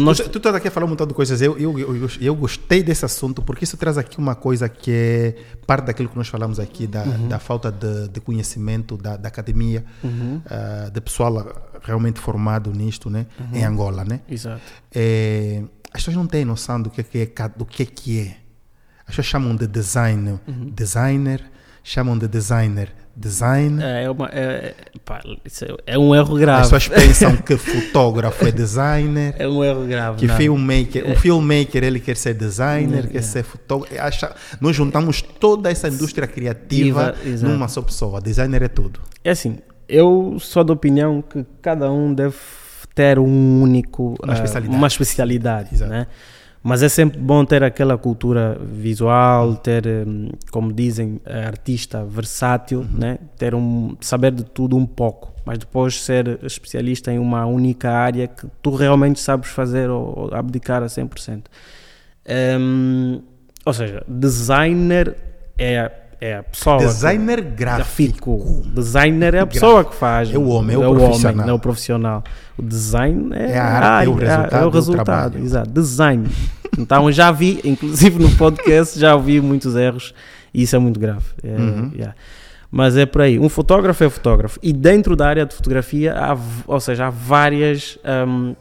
[0.00, 1.40] Nós, Tu, tu estás aqui a falar um montão de coisas.
[1.42, 5.34] Eu, eu, eu, eu gostei desse assunto porque isso traz aqui uma coisa que é
[5.66, 9.84] parte daquilo que nós falamos aqui, da, da falta de, de conhecimento da, da academia,
[10.02, 13.26] Uhum, ah, de pessoal realmente formado nisto, né?
[13.52, 14.20] Em Angola, né?
[14.28, 14.60] exato.
[14.94, 18.36] É, as pessoas não têm noção do que é, é do que é que é.
[19.06, 20.40] As pessoas chamam de design,
[20.74, 21.42] designer,
[21.82, 23.82] chamam de designer, design.
[23.82, 26.62] É, uma, é, pá, isso é- é um erro As grave.
[26.62, 29.34] pessoas pensam que fotógrafo é designer.
[29.38, 30.18] É um erro grave.
[30.18, 30.36] Que não.
[30.36, 33.94] filmmaker, o filmmaker ele quer ser designer, quer ser fotógrafo.
[34.00, 38.20] Acha- Nós juntamos toda essa indústria criativa Iva- numa só pessoa.
[38.20, 39.00] Designer é tudo.
[39.22, 42.36] É assim, eu sou da opinião que cada um deve
[42.94, 44.76] ter um único Uma ah, especialidade.
[44.78, 45.90] uma especialidade, Exato.
[45.90, 46.06] né?
[46.66, 52.88] Mas é sempre bom ter aquela cultura visual, ter, hum, como dizem, artista versátil, Uhum.
[52.98, 53.18] né?
[53.36, 58.26] Ter um saber de tudo um pouco, mas depois ser especialista em uma única área
[58.26, 61.42] que tu realmente sabes fazer ou, ou abdicar a 100%.
[62.58, 63.20] Hum,
[63.66, 65.14] ou seja, designer
[65.58, 65.90] é,
[66.26, 68.36] é a pessoa que- Designer gráfico.
[68.38, 68.62] gráfico.
[68.74, 70.32] Designer é a pessoa que faz.
[70.32, 71.48] É o homem, é o homem, profissional.
[71.48, 72.24] é o profissional.
[72.56, 75.70] O design é, É a arte, é o área, resultado é o do resultado, exato.
[75.70, 76.28] Design.
[76.78, 80.14] Então já vi, inclusive no podcast, já ouvi muitos erros
[80.52, 81.24] e isso é muito grave.
[81.42, 81.90] É, Uhum.
[81.94, 82.14] yeah.
[82.70, 83.38] Mas é por aí.
[83.38, 84.58] Um fotógrafo é fotógrafo.
[84.62, 87.96] E dentro da área de fotografia, há, ou seja, há várias.
[88.26, 88.54] hum,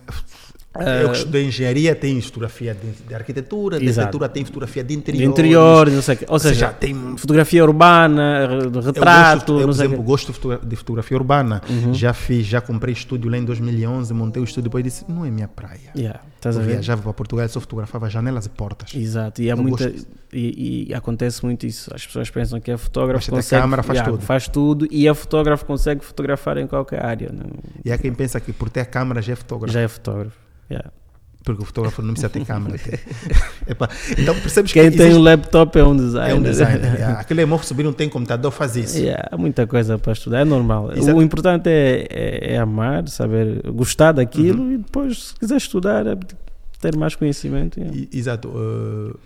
[1.02, 4.96] Eu que estudei engenharia, tem fotografia de, de arquitetura, de arquitetura tem fotografia de de
[5.00, 5.30] interior.
[5.30, 6.18] interiores, não sei.
[6.28, 9.98] Ou seja, seja, tem fotografia urbana, re- de Eu retrato, gosto, eu, não por exemplo.
[10.00, 10.04] Uhum.
[10.04, 11.62] gosto de fotogra- de fotografia urbana.
[11.92, 15.30] Já fiz, já comprei estúdio lá em 2011, montei o estúdio, depois disse, não é
[15.30, 15.92] minha praia.
[15.96, 18.96] Yeah, a Eu viajava para Portugal, só fotografava janelas e portas.
[18.96, 21.92] Exato, e, há Eu muita, gosto e, e acontece muito isso.
[21.94, 24.26] As pessoas pensam que é fotógrafo, Basta consegue, câmara, faz yeah, tudo.
[24.26, 27.30] faz tudo e é fotógrafo, consegue fotografar em qualquer área.
[27.32, 27.46] Não,
[27.86, 29.72] E há quem pensa que por ter câmera já é fotógrafo.
[29.72, 30.42] já é fotógrafo.
[30.70, 30.92] Yeah.
[31.46, 32.78] Porque o fotógrafo não precisa ter câmera.
[33.68, 36.30] Epá, então percebes Quem que tem existe- um laptop é um designer.
[36.32, 36.94] é um designer.
[36.96, 37.20] yeah.
[37.22, 38.98] Aquele é morro subir, não tem computador, faz isso.
[38.98, 40.92] Yeah, há muita coisa para estudar, é normal.
[40.96, 41.18] Exato.
[41.18, 44.72] O importante é, é, é amar, saber gostar daquilo Uhum.
[44.74, 46.18] e depois, se quiser estudar, é
[46.80, 47.78] ter mais conhecimento.
[47.80, 48.08] yeah.
[48.14, 48.48] Exato.
[48.48, 49.18] uh,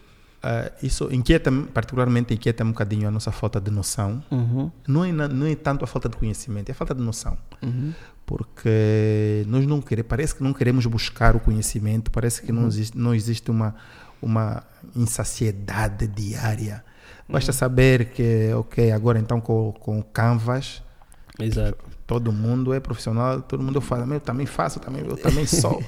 [0.44, 4.24] ah, isso inquieta particularmente inquieta um bocadinho a nossa falta de noção.
[4.32, 4.72] Uhum.
[4.88, 7.38] Não é, não é tanto a falta de conhecimento, é a falta de noção.
[7.62, 7.92] Uhum.
[8.28, 12.96] Porque nós não queremos, parece que não queremos buscar o conhecimento, parece que não existe,
[12.98, 13.74] não existe uma,
[14.22, 14.64] uma
[14.96, 16.84] insaciedade diária.
[17.28, 20.84] Basta saber que, ok, agora então com, com o Canvas,
[21.40, 21.97] Exato.
[22.08, 25.84] Todo mundo é profissional, todo mundo fala, "Meu, eu também faço, também, eu também sou.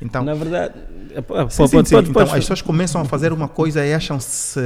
[0.00, 0.72] Então, Na verdade,
[1.14, 1.96] é, pô, Sim, sim, sim.
[1.98, 4.60] Então, as pessoas começam a fazer uma coisa e acham-se.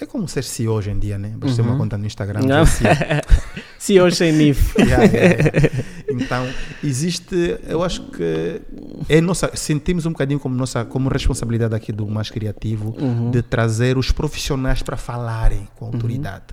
[0.00, 1.32] É como ser CEO hoje em dia, né?
[1.36, 1.78] Basta ter uma Uhum.
[1.78, 2.40] conta no Instagram.
[2.42, 2.60] Não.
[2.60, 2.88] é CEO.
[3.78, 4.74] Se hoje sem NIF.
[6.10, 6.46] Então,
[6.82, 7.58] existe.
[7.66, 8.60] Eu acho que.
[9.08, 13.30] É nossa, sentimos um bocadinho como, nossa, como responsabilidade aqui do Mais Criativo Uhum.
[13.30, 16.46] de trazer os profissionais para falarem com autoridade.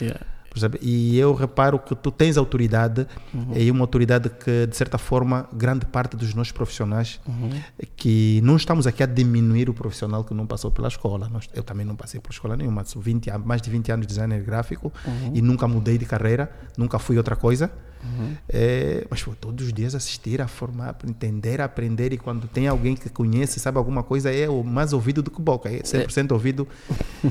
[0.00, 0.20] Yeah.
[0.60, 0.78] Percebe?
[0.82, 3.52] E eu reparo que tu tens autoridade, Uhum.
[3.56, 7.50] e uma autoridade que, de certa forma, grande parte dos nossos profissionais, Uhum.
[7.96, 11.28] que não estamos aqui a diminuir o profissional que não passou pela escola.
[11.28, 14.06] Nós- eu também não passei por escola nenhuma, sou 20, há mais de 20 anos
[14.06, 15.30] de designer gráfico Uhum.
[15.34, 17.70] e nunca mudei de carreira, nunca fui outra coisa.
[18.02, 18.34] Uhum.
[18.48, 22.94] É, mas pô, todos os dias assistir, a formar, entender, aprender, e quando tem alguém
[22.96, 26.66] que conhece, sabe alguma coisa, é o mais ouvido do que boca, é 100% ouvido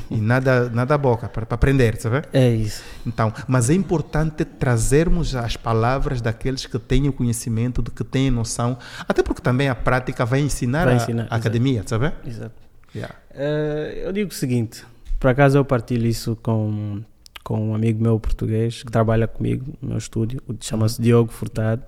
[0.09, 2.21] e nada, nada boca, para para aprender, sabe?
[2.31, 2.83] É isso.
[3.05, 8.29] Então, mas é importante trazermos as palavras daqueles que têm o conhecimento, de que têm
[8.29, 8.77] noção,
[9.07, 11.35] até porque também a prática vai ensinar, Vai a- ensinar, a, exato.
[11.35, 12.11] academia, sabe?
[12.25, 12.53] Exato.
[12.95, 13.15] Yeah.
[13.33, 14.83] Eh, eu digo o seguinte:
[15.19, 17.01] por acaso eu partilho isso com,
[17.49, 21.81] com um amigo meu português que trabalha comigo no meu estúdio, chama-se Diogo Furtado.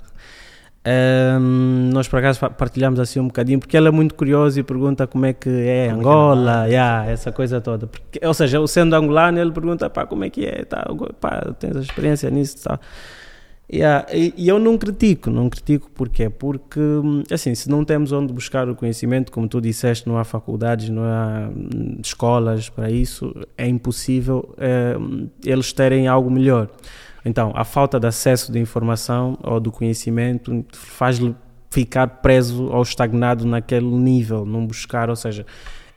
[0.84, 5.06] Ehm, nós por acaso partilhamos assim um bocadinho porque ele é muito curioso e pergunta
[5.06, 7.86] como é que é Como é que Angola, yeah, essa coisa toda.
[7.86, 10.84] Porque, ou seja, eu sendo angolano, ele pergunta pá, como é que é, tá,
[11.20, 12.80] pá, tens experiência nisso e tal.
[13.74, 16.30] Yeah, e, eu não critico, não critico porquê?
[16.30, 20.26] Porque, hum, assim, se não temos onde buscar o conhecimento, como tu disseste, não há
[20.26, 24.98] faculdades, não há hum, escolas para isso, é impossível eh,
[25.46, 26.68] eles terem algo melhor.
[27.24, 31.34] Então, a falta de acesso de informação ou do conhecimento faz-lhe
[31.70, 35.46] ficar preso ou estagnado naquele nível, não buscar, ou seja,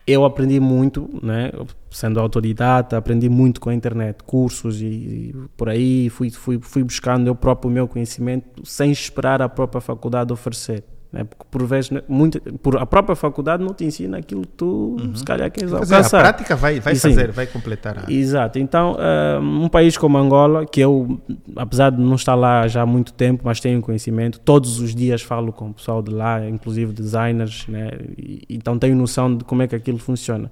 [0.06, 1.50] eu aprendi muito, né,
[1.90, 6.84] sendo autodidata, aprendi muito com a internet, cursos e, e por aí, fui, fui, fui
[6.84, 10.84] buscando eu próprio o meu conhecimento sem esperar a própria faculdade oferecer.
[11.14, 14.48] Né, porque por vezes, né, muito, por, a própria faculdade não te ensina aquilo que
[14.48, 16.20] tu, se calhar, queres Quer dizer, a alcançar.
[16.22, 17.10] prática vai, vai E sim.
[17.10, 18.04] fazer, vai completar.
[18.04, 18.12] A...
[18.12, 18.58] Exato.
[18.58, 21.20] Então, ah, um país como Angola, que eu,
[21.54, 25.22] apesar de não estar lá já há muito tempo, mas tenho conhecimento, todos os dias
[25.22, 27.90] falo com o pessoal de lá, inclusive designers, né?
[28.18, 30.50] E- então tenho noção de como é que aquilo funciona.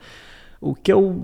[0.64, 1.20] O que eu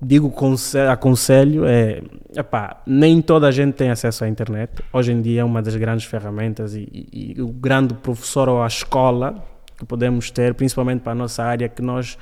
[0.00, 2.00] digo, conse- aconselho é,
[2.34, 4.70] epá, nem toda a gente tem acesso à internet.
[4.92, 8.62] Hoje em dia é uma das grandes ferramentas e, e- e o grande professor ou
[8.62, 9.34] a escola
[9.76, 12.16] que podemos ter, principalmente para a nossa área, que nós,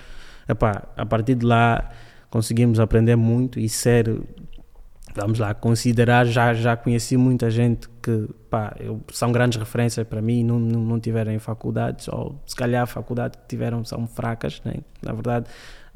[0.48, 1.90] epá, a partir de lá
[2.30, 4.18] conseguimos aprender muito e ser,
[5.14, 10.22] vamos lá, considerar, já, já conheci muita gente que pá, eu, são grandes referências para
[10.22, 14.60] mim não, não, não tiveram faculdades, ou se calhar a faculdade que tiveram são fracas,
[14.64, 14.76] né?
[15.02, 15.46] na verdade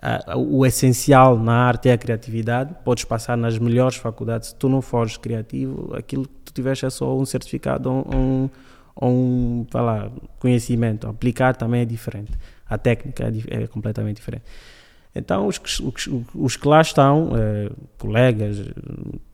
[0.01, 4.69] ah, o essencial na arte é a criatividade, podes passar nas melhores faculdades, se tu
[4.69, 8.51] não fores criativo, aquilo que tu tiveres é só um certificado ou um,
[9.03, 12.33] um vá lá, conhecimento, aplicar também é diferente,
[12.69, 14.45] a técnica é, é completamente diferente.
[15.19, 18.63] Então, os que, os, os que lá estão, eh, colegas,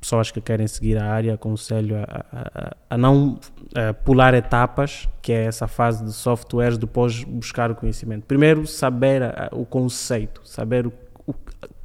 [0.01, 3.39] pessoas que querem seguir a área, aconselho a, a, a- a não
[3.75, 8.25] eh, pular etapas, que é essa fase de softwares, depois buscar o conhecimento.
[8.25, 10.93] Primeiro, saber a- o conceito, saber, o,
[11.27, 11.35] o-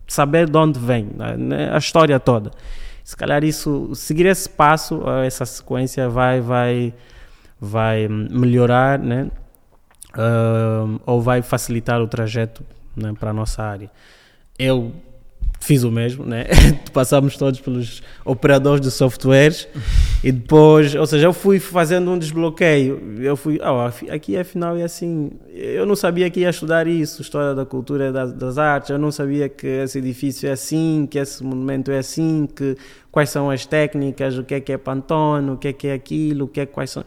[0.07, 2.51] saber de onde vem, né, a história toda.
[3.03, 6.93] Se calhar isso, seguir esse passo, eh, essa sequência vai, vai,
[7.59, 9.29] vai hum, melhorar, né?
[10.13, 12.63] ah, ou vai facilitar o trajeto
[12.99, 13.89] né, para a nossa área.
[14.57, 14.91] Eu
[15.61, 16.45] fiz o mesmo, né?
[16.93, 19.67] Passamos todos pelos operadores de softwares
[20.23, 23.01] e depois, ou seja, eu fui fazendo um desbloqueio.
[23.19, 25.31] Eu fui, afi- aqui afinal é assim.
[25.49, 28.89] Eu não sabia que ia estudar isso, história da cultura das, das artes.
[28.89, 32.77] Eu não sabia que esse edifício é assim, que esse monumento é assim, que
[33.11, 35.93] quais são as técnicas, o que é que é Pantone, o que é que é
[35.93, 37.03] aquilo, o que é quais são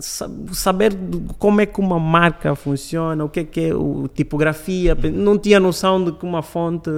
[0.00, 0.96] saber
[1.38, 5.58] como é que uma marca funciona, o que é que é o, tipografia, não tinha
[5.58, 6.90] noção de que uma fonte,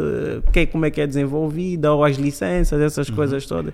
[0.53, 3.73] que, como é que é desenvolvida, ou as licenças, essas coisas todas.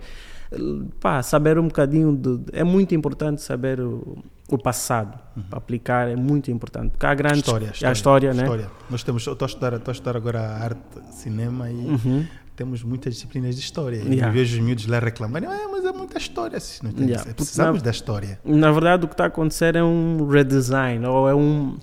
[1.01, 4.19] Pá, saber um bocadinho de, é muito importante saber o,
[4.51, 7.41] o passado, para aplicar é muito importante, porque há grandes...
[7.41, 8.43] História, a história, né?
[8.43, 8.71] história.
[8.89, 12.27] Nós temos, eu estou a estudar, estou a estudar agora arte, cinema e Uhum.
[12.55, 13.97] Temos muitas disciplinas de história.
[13.97, 14.29] Yeah.
[14.29, 16.59] E vejo os miúdos lá reclamarem, ah, mas é muita história.
[16.83, 17.25] Não tem Yeah.
[17.25, 17.35] ser.
[17.35, 18.41] Precisamos Porque da história.
[18.45, 21.79] Na verdade, o que está a acontecer é um redesign, ou é um.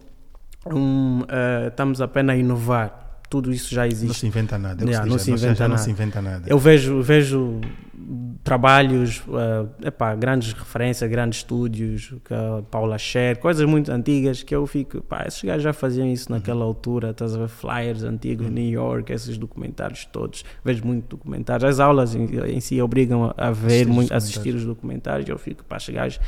[0.72, 3.09] um eh, estamos apenas a inovar.
[3.30, 4.20] Tudo isso já Não existe.
[4.20, 4.84] se inventa nada.
[4.84, 5.82] é Yeah, não se já inventa não nada.
[5.84, 6.44] se inventa nada.
[6.50, 7.62] Eu vejo, vejo
[8.44, 9.22] trabalhos,
[9.82, 14.66] eh, epá, grandes referências, grandes estúdios, que a Paula Scher, coisas muito antigas que eu
[14.66, 18.70] fico, pá, esses gajos já faziam isso naquela altura, estás a ver flyers antigos, New
[18.70, 20.44] York, esses documentários todos.
[20.64, 21.64] Vejo muito documentários.
[21.70, 25.30] As aulas em, em si obrigam a, a ver, Assistir os muito, assistir os documentários.
[25.30, 26.20] Eu fico, pá, esses gajos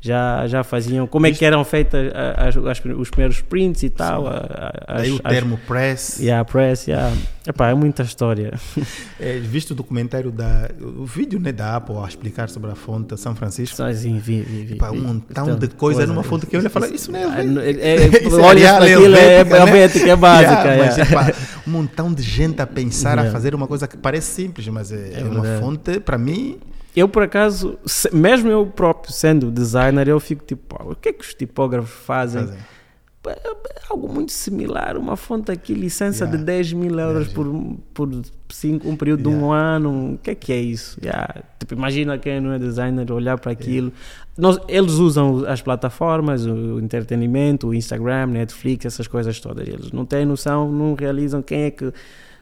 [0.00, 3.90] já, já faziam, como é que eram feitas a- as- as- os primeiros prints e
[3.90, 4.28] tal.
[4.28, 6.18] a- a- Daí as- o as- termo press.
[6.20, 7.12] Yeah, press, yeah.
[7.46, 8.52] Epá, é muita história.
[9.20, 10.70] É, visto o documentário da.
[10.80, 13.76] O vídeo né, da Apple a explicar sobre a fonte São Francisco.
[13.76, 14.74] Só assim, vi, vi, vi.
[14.76, 14.98] Pá, vi.
[14.98, 17.24] um montão Então, de coisa numa fonte que eu olho e falo, isso não é.
[17.24, 20.12] Ah, helvética." não, é- é- Isso olha para aquilo, é helvética, né?
[20.12, 20.52] é básica.
[20.68, 21.30] Yeah, mas, yeah.
[21.30, 23.32] epá, um montão de gente a pensar, a Yeah.
[23.32, 25.60] fazer uma coisa que parece simples, mas é, É é uma verdade.
[25.60, 26.58] fonte, para mim,
[26.98, 31.12] Eu, por acaso, se- mesmo eu próprio sendo designer, eu fico tipo, o que é
[31.12, 32.46] que os tipógrafos fazem?
[32.46, 32.58] fazem.
[33.90, 36.38] Algo muito similar, uma fonte aqui, licença Yeah.
[36.38, 38.08] de 10 mil euros 10 por, por
[38.48, 40.14] cinco, um período de um ano.
[40.14, 40.98] O que é que é isso?
[41.02, 41.42] Yeah.
[41.58, 43.92] Tipo, imagina quem não é designer olhar para aquilo.
[44.36, 49.66] Nós, eles usam as plataformas, o entretenimento, o Instagram, Netflix, essas coisas todas.
[49.68, 51.92] Eles não têm noção, não realizam quem é que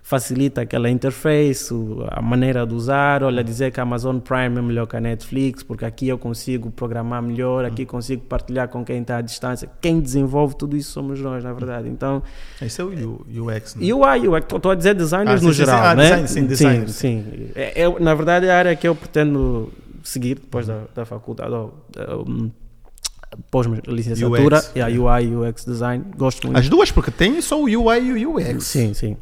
[0.06, 1.74] facilita aquela interface,
[2.12, 5.64] a maneira de usar, olha, dizer que a Amazon Prime é melhor que a Netflix,
[5.64, 9.68] porque aqui eu consigo programar melhor, aqui consigo partilhar com quem está à distância.
[9.80, 11.88] Quem desenvolve tudo isso somos nós, na verdade.
[11.88, 12.22] Então,
[12.62, 12.90] Esse é o
[13.28, 13.74] UX.
[13.74, 13.84] Né?
[13.86, 15.64] e o UI, eu estou a dizer designers Ah, sim, no sim, sim.
[15.66, 16.04] geral, Ah, né?
[16.04, 16.92] design, sim, designers.
[16.92, 17.24] sim.
[17.28, 17.50] sim.
[17.56, 19.72] É, é, na verdade, é a área que eu pretendo
[20.04, 22.48] seguir depois da, da faculdade, ou, da, um,
[23.50, 26.04] pós-licenciatura, UX, é a UI UX design.
[26.16, 26.58] Gosto muito.
[26.60, 28.64] As duas, porque tem só o UI e o UX.
[28.64, 29.16] Sim, sim.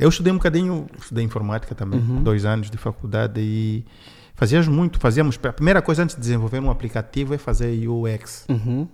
[0.00, 2.22] Eu estudei um bocadinho, estudei informática também, Uhum.
[2.22, 3.84] dois anos de faculdade e
[4.34, 8.46] fazíamos muito, fazíamos, a primeira coisa antes de desenvolver um aplicativo é fazer UX.
[8.48, 8.88] Uhum.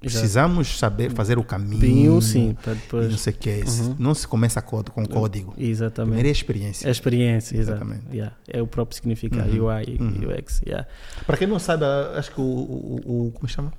[0.00, 3.10] Precisamos saber fazer o caminho, Pinho, sim, para depois.
[3.10, 3.64] não sei o que é.
[3.66, 3.96] Uhum.
[3.98, 5.52] Não se começa código, com código.
[5.58, 6.06] Exatamente.
[6.12, 6.88] Primeiro é a experiência.
[6.88, 7.56] A experiência.
[7.58, 8.04] Exatamente.
[8.10, 8.34] Yeah.
[8.48, 9.66] É o próprio significado, Uhum.
[9.68, 10.30] UI e Uhum.
[10.38, 10.62] UX.
[10.66, 10.88] Yeah.
[11.26, 11.84] Para quem não sabe,
[12.16, 13.70] acho que o, o, o- como chama?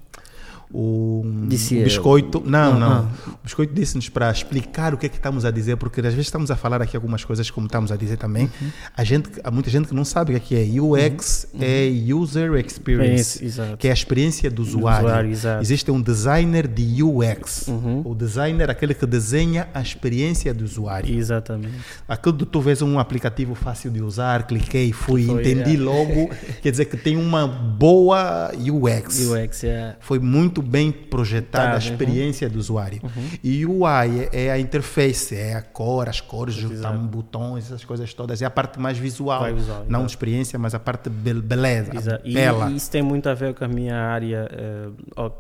[0.72, 3.04] O, Disse biscoito, não, Ah, não.
[3.34, 6.28] O biscoito disse-nos para explicar o que é que estamos a dizer, porque às vezes
[6.28, 8.44] estamos a falar aqui algumas coisas como estamos a dizer também.
[8.62, 8.70] Uhum.
[8.96, 10.82] A gente, há muita gente que não sabe o que é que é.
[10.82, 13.78] UX é User Experience, Exato.
[13.78, 15.08] que é a experiência do usuário.
[15.08, 15.64] usuário, exato.
[15.64, 17.68] Existe um designer de UX.
[17.68, 18.04] Uhum.
[18.06, 21.12] O designer é aquele que desenha a experiência do usuário.
[21.18, 21.74] Exatamente.
[22.08, 25.84] Aquilo de tu vês um aplicativo fácil de usar, cliquei, fui, Foi, entendi yeah.
[25.84, 26.30] logo,
[26.62, 29.20] quer dizer que tem uma boa UX.
[29.28, 29.96] UX, yeah.
[30.00, 31.80] Foi muito bem projetada Tá, a uhum.
[31.80, 33.02] experiência do usuário.
[33.44, 37.84] E o UI é, é a interface, é a cor, as cores, tam- botões, essas
[37.86, 38.42] coisas todas.
[38.42, 40.06] É a parte mais visual, Mais visual, não exato.
[40.06, 42.22] de experiência, mas a parte be beleza, Exato.
[42.28, 42.70] E, bela.
[42.72, 44.90] e isso tem muito a ver com a minha área, eh,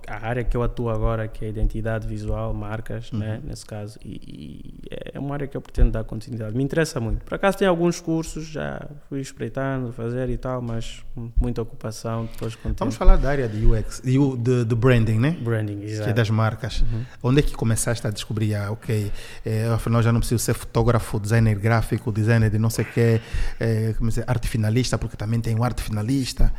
[0.07, 3.19] a área que eu atuo agora, que é identidade visual, marcas, Uhum.
[3.19, 3.97] né, nesse caso.
[4.03, 4.73] E, e
[5.13, 6.55] é uma área que eu pretendo dar continuidade.
[6.55, 7.23] Me interessa muito.
[7.25, 11.03] Por acaso tem alguns cursos, já fui espreitando, fazer e tal, mas
[11.39, 15.37] muita ocupação, depois Vamos falar da área de UX, de, de, de branding, né?
[15.41, 16.13] Branding, que é exato.
[16.13, 16.83] das marcas.
[17.23, 19.11] Onde é que começaste a descobrir, ah, ok,
[19.45, 23.21] é, afinal já não preciso ser fotógrafo, designer gráfico, designer de não sei o que,
[23.59, 26.53] é, como dizer, arte finalista, porque também tem o arte finalista,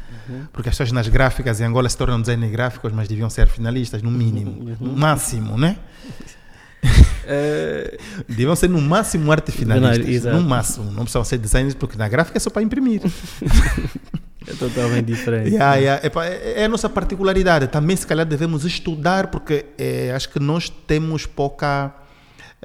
[0.53, 4.03] porque as pessoas nas gráficas em Angola se tornam designer gráficos, mas deviam ser finalistas,
[4.03, 5.77] no mínimo, no máximo, né?
[7.27, 10.37] Eh, Deviam ser no máximo arte finalistas, exato.
[10.37, 13.03] no máximo, não precisavam ser designers, porque na gráfica é só para imprimir.
[14.47, 15.51] é totalmente diferente.
[15.51, 16.07] Yeah, yeah.
[16.07, 17.67] Epá, É, é a nossa particularidade.
[17.69, 21.95] Também, se calhar, devemos estudar, porque eh, acho que nós temos pouca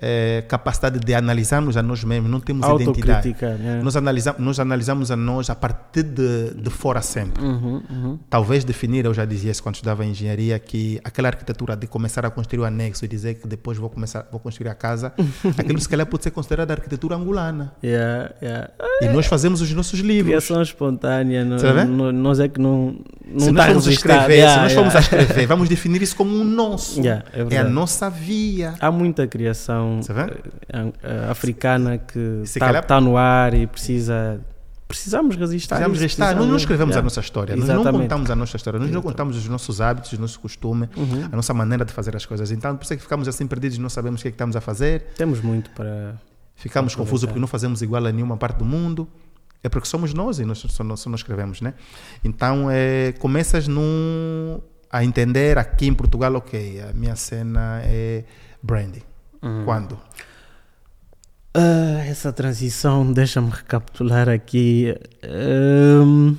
[0.02, 3.36] eh, capacidade de analisarmos a nós mesmos, não temos identidade.
[3.60, 3.80] Né?
[3.82, 7.42] Nós, analisa nós analisamos a nós a partir de, de fora sempre.
[7.44, 8.20] Uhum, uhum.
[8.30, 12.30] Talvez definir, eu já dizia isso quando estudava engenharia, que aquela arquitetura de começar a
[12.30, 15.14] construir o anexo e dizer que depois vou começar vou construir a casa,
[15.58, 17.74] aquilo se calhar pode ser considerado arquitetura angolana.
[17.84, 18.70] Yeah, yeah.
[19.02, 20.28] E nós fazemos os nossos livros.
[20.28, 24.36] Criação espontânea, não, Tá não- nós é que não, não se nós formos a escrever,
[24.36, 27.02] Yeah, se nós formos a escrever, vamos definir isso como um nosso.
[27.06, 28.74] É é, a nossa via.
[28.80, 34.40] Há muita criação Eh, eh, africana que está calhar- no ar e precisa.
[34.88, 35.70] Precisamos resistir.
[35.70, 36.36] Precisamos restar.
[36.36, 37.00] Nós não escrevemos Yeah.
[37.00, 37.56] a nossa história.
[37.56, 38.02] Nós não Exatamente.
[38.04, 38.80] contamos a nossa história.
[38.80, 39.18] Nós não Exatamente.
[39.18, 41.28] contamos os nossos hábitos, os nossos costumes, Uhum.
[41.32, 42.52] a nossa maneira de fazer as coisas.
[42.52, 44.56] Então, por isso é que ficamos assim perdidos, não sabemos o que é que estamos
[44.56, 45.08] a fazer.
[45.18, 46.16] Temos muito para.
[46.56, 49.08] Ficamos confusos porque não fazemos igual a nenhuma parte do mundo.
[49.64, 51.74] É porque somos nós e nós só, nós nós escrevemos, né?
[52.24, 54.60] Então, é, começas num,
[54.92, 58.24] a entender aqui em Portugal, ok, a minha cena é
[58.62, 59.02] branding.
[59.46, 59.64] Uhum.
[59.64, 60.00] Quando?
[61.54, 64.94] Ah, essa transição, deixa-me recapitular aqui.
[65.24, 66.36] Ahm,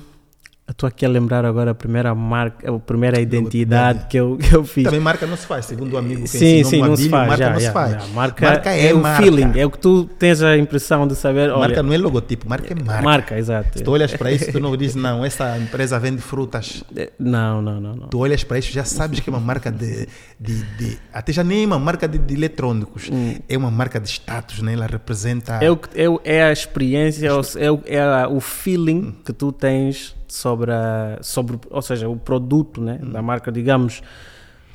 [0.69, 4.65] Estou aqui a lembrar agora a primeira marca, a primeira identidade que eu, que eu
[4.65, 4.83] fiz.
[4.83, 7.29] Também marca não se faz, segundo o amigo que sim, sim, não se faz.
[7.29, 7.91] marca já, não já, se faz.
[7.91, 8.07] já.
[8.13, 9.23] Marca, marca, é, o marca.
[9.23, 11.49] feeling, é o que tu tens a impressão de saber.
[11.49, 13.01] Olha, marca não é logotipo, marca é marca.
[13.01, 13.77] Marca, exato.
[13.77, 16.83] Se tu olhas para isso, tu não dizes, não, essa empresa vende frutas.
[17.17, 17.95] Não, não, não.
[17.95, 18.07] não.
[18.09, 20.05] Tu olhas para isso, já sabes que é uma marca de.
[20.37, 23.35] de, de até já nem é uma marca de, de eletrônicos, hum.
[23.47, 24.73] é uma marca de status, né?
[24.73, 25.59] ela representa.
[25.61, 29.13] É, o, é, é a experiência, é o, é o feeling hum.
[29.23, 34.01] que tu tens sobre, a, sobre ou seja, o produto né, da marca, digamos,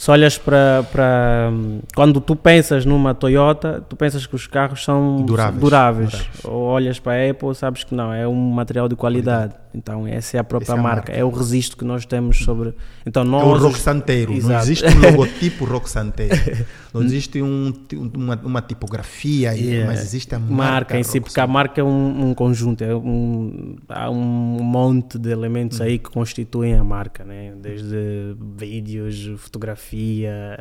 [0.03, 1.51] se olhas para, para.
[1.95, 5.61] Quando tu pensas numa Toyota, tu pensas que os carros são duráveis.
[5.61, 6.11] duráveis.
[6.11, 6.45] duráveis.
[6.45, 9.55] Ou olhas para a Apple, sabes que não, é um material de qualidade.
[9.75, 10.89] Então, essa é a própria é marca.
[10.89, 11.13] marca.
[11.13, 12.75] É o registro que nós temos sobre.
[13.07, 14.33] Então, nós, é o rock santeiro.
[14.43, 16.35] Não existe um logotipo rock santeiro.
[16.93, 17.73] Não existe um,
[18.15, 19.87] uma, uma tipografia, yeah.
[19.87, 20.55] mas existe a marca.
[20.55, 25.19] Marca em si, porque a marca é um, um conjunto, é um, há um monte
[25.19, 25.85] de elementos hum.
[25.85, 27.55] aí que constituem a marca, né?
[27.57, 30.59] desde vídeos, fotografia,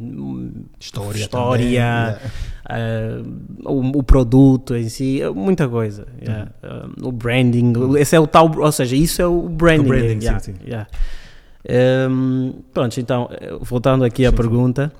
[0.00, 2.18] um, história, história
[2.68, 6.08] uh, o, o, produto em si, muita coisa.
[6.20, 6.50] Yeah.
[6.64, 7.08] Hum.
[7.08, 9.84] o branding, esse é o tal ou seja, isso é o branding.
[9.84, 10.58] O branding yeah, sim, sim.
[10.64, 10.88] Yeah.
[12.10, 13.28] Um, pronto, então,
[13.60, 14.92] voltando aqui sim, à pergunta,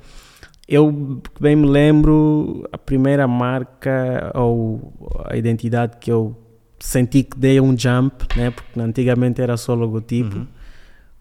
[0.69, 4.93] eu bem me lembro a primeira marca ou
[5.25, 6.37] a identidade que eu
[6.79, 10.47] senti que dei um jump, né, porque antigamente era só logotipo, uhum.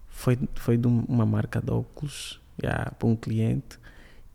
[0.07, 3.79] foi, foi de uma marca de óculos yeah, para um cliente.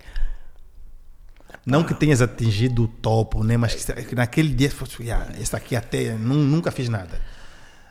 [1.66, 3.58] Não que tenhas atingido o topo, né?
[3.58, 7.20] mas que naquele dia fosse, ah, esse aqui até nunca fiz nada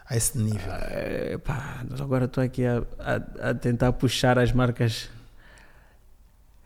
[0.09, 0.73] a esse nível.
[0.73, 5.09] Uh, pá, agora estou aqui a, a, a, tentar puxar as marcas.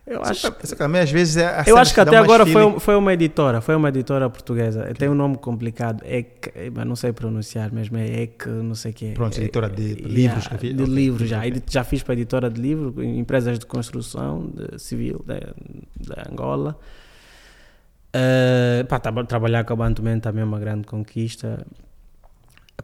[0.08, 3.12] Eu acho, que, também às vezes é eu acho que até agora foi, foi uma
[3.12, 4.82] editora, foi uma editora portuguesa.
[4.82, 4.94] Okay.
[4.94, 6.24] Tem um nome complicado, é
[6.74, 9.12] mas não sei pronunciar mesmo, é EC, não sei o que.
[9.12, 10.46] Pronto, é, editora de livros.
[10.46, 10.94] Yeah, de okay.
[10.94, 11.62] livros já, okay.
[11.68, 16.78] já fiz para editora de livros, empresas de construção de civil da Angola.
[18.08, 21.66] Uh, pá, tá, trabalhar com a Bantuman também é uma grande conquista.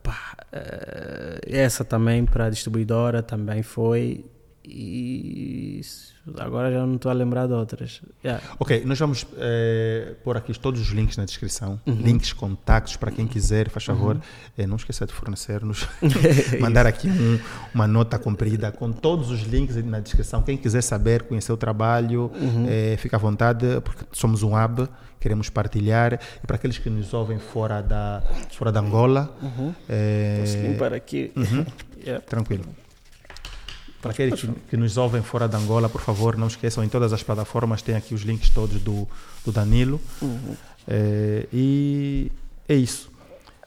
[0.03, 4.27] Pá, uh, essa também para a distribuidora também foi.
[4.63, 5.81] E
[6.39, 8.03] agora já não estou a lembrar de outras.
[8.25, 8.43] Yeah.
[8.59, 11.95] Ok, nós vamos eh, pôr aqui todos os links na descrição, uhum.
[11.95, 14.23] links, contactos para quem quiser, faz favor, uhum.
[14.59, 15.87] eh, não esqueça de fornecer-nos,
[16.61, 17.39] mandar aqui um,
[17.75, 20.43] uma nota comprida com todos os links na descrição.
[20.43, 22.67] Quem quiser saber, conhecer o trabalho, uhum.
[22.69, 24.89] eh, fica à vontade, porque somos um hub,
[25.21, 26.19] queremos partilhar.
[26.43, 29.35] E para aqueles que nos ouvem fora da, fora da Angola.
[29.43, 29.75] Uhum.
[30.41, 31.33] Posso limpar aqui?
[31.37, 31.65] Uhum.
[32.05, 32.25] yeah.
[32.25, 32.65] Tranquilo.
[34.05, 37.11] Para aqueles que, que, nos ouvem fora da Angola, por favor, não esqueçam, em todas
[37.15, 39.09] as plataformas tem aqui os links todos do,
[39.43, 39.99] do Danilo.
[40.21, 40.55] Uhum.
[40.87, 42.31] É, e
[42.69, 43.11] é isso.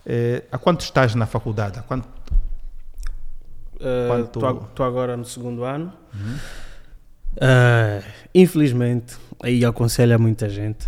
[0.06, 1.82] É, há quanto estás na faculdade?
[1.88, 2.08] quanto...
[3.80, 5.92] Estou uh, agora no segundo ano.
[6.14, 6.36] Uhum.
[7.38, 8.04] Uh,
[8.36, 10.88] infelizmente, aí aconselho a muita gente.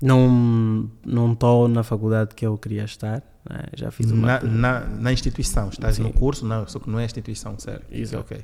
[0.00, 0.90] Não
[1.32, 3.22] estou na faculdade que eu queria estar.
[3.48, 3.64] Né?
[3.74, 4.38] Já fiz uma...
[4.38, 6.02] na, na, na instituição, estás Sim.
[6.02, 7.84] no curso, não, só que não é instituição, certo?
[7.90, 8.16] Isso.
[8.18, 8.38] Ok.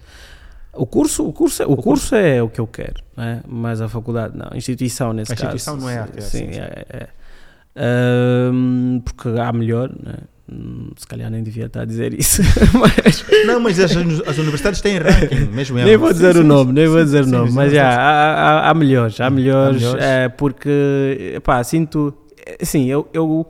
[0.73, 3.43] O curso, o curso, é, o, o curso, curso, é o que eu quero, né?
[3.49, 4.49] mas a faculdade não.
[4.51, 7.09] A instituição, nesse a instituição caso, não é a que é Sim, assim, é, é.
[7.77, 10.15] Ahm, porque há melhor, né?
[10.51, 12.41] Hum, se calhar nem devia estar a dizer isso,
[12.73, 16.43] mas Não, mas as, as universidades têm ranking, mesmo em nem vou dizer Sim, o
[16.43, 19.29] sim, nome, nem sim, vou dizer o nome, mas já há, há, há melhores, há
[19.29, 20.03] melhores, melhores.
[20.03, 22.15] é, porque pá, sinto
[22.61, 23.47] assim, eu, eu,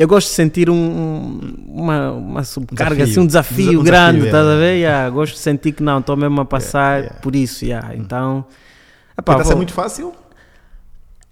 [0.00, 1.38] eu gosto de sentir um,
[1.68, 3.12] uma, uma subcarga, Desafio.
[3.12, 4.24] assim, um desafio Um desafio, grande, é.
[4.24, 4.76] estás a ver?
[4.76, 7.20] Yeah, gosto de sentir que não, estou mesmo a passar yeah.
[7.20, 7.94] por isso, yeah.
[7.94, 8.46] então
[9.10, 10.14] Está epá, a ser muito fácil?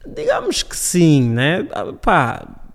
[0.06, 1.66] Digamos que sim, né?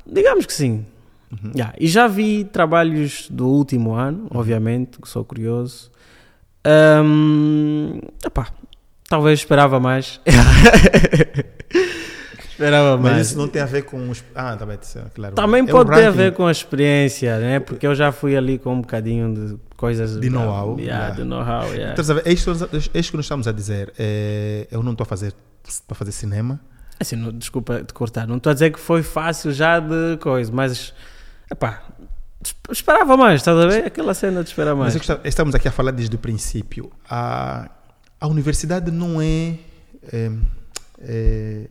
[0.03, 0.83] Digamos que sim.
[1.31, 1.51] Uhum.
[1.53, 5.91] Yeah, E já vi trabalhos do último ano, obviamente, que sou curioso.
[6.65, 8.47] Ahm, epá,
[9.07, 10.19] talvez esperava mais.
[12.63, 13.27] esperava Mas mais.
[13.27, 14.23] isso não tem a ver com os.
[14.33, 14.77] Ah, tá bem,
[15.13, 15.35] claro.
[15.35, 17.59] Também É um pode ter a ver com a experiência, né?
[17.59, 21.15] Porque eu já fui ali com um bocadinho de coisas De know-how, Yeah, yeah.
[21.15, 22.01] de know-how, yeah.
[22.01, 22.21] Ver?
[22.25, 22.51] É isto,
[22.93, 23.93] é isto que nós estamos a dizer.
[23.97, 25.33] É, eu não estou a fazer
[25.87, 26.59] para fazer cinema.
[26.99, 30.51] Assim, não- desculpa te cortar, não estou a dizer que foi fácil já de coisa,
[30.53, 30.93] mas
[31.51, 31.83] epá,
[32.41, 33.85] es- esperava mais, estás a ver?
[33.87, 34.95] Aquela cena de esperar Mas mais.
[34.95, 36.91] está- estamos aqui a falar desde o princípio.
[37.09, 37.69] A,
[38.21, 39.55] a universidade não é.
[40.11, 40.31] é,
[41.01, 41.69] é,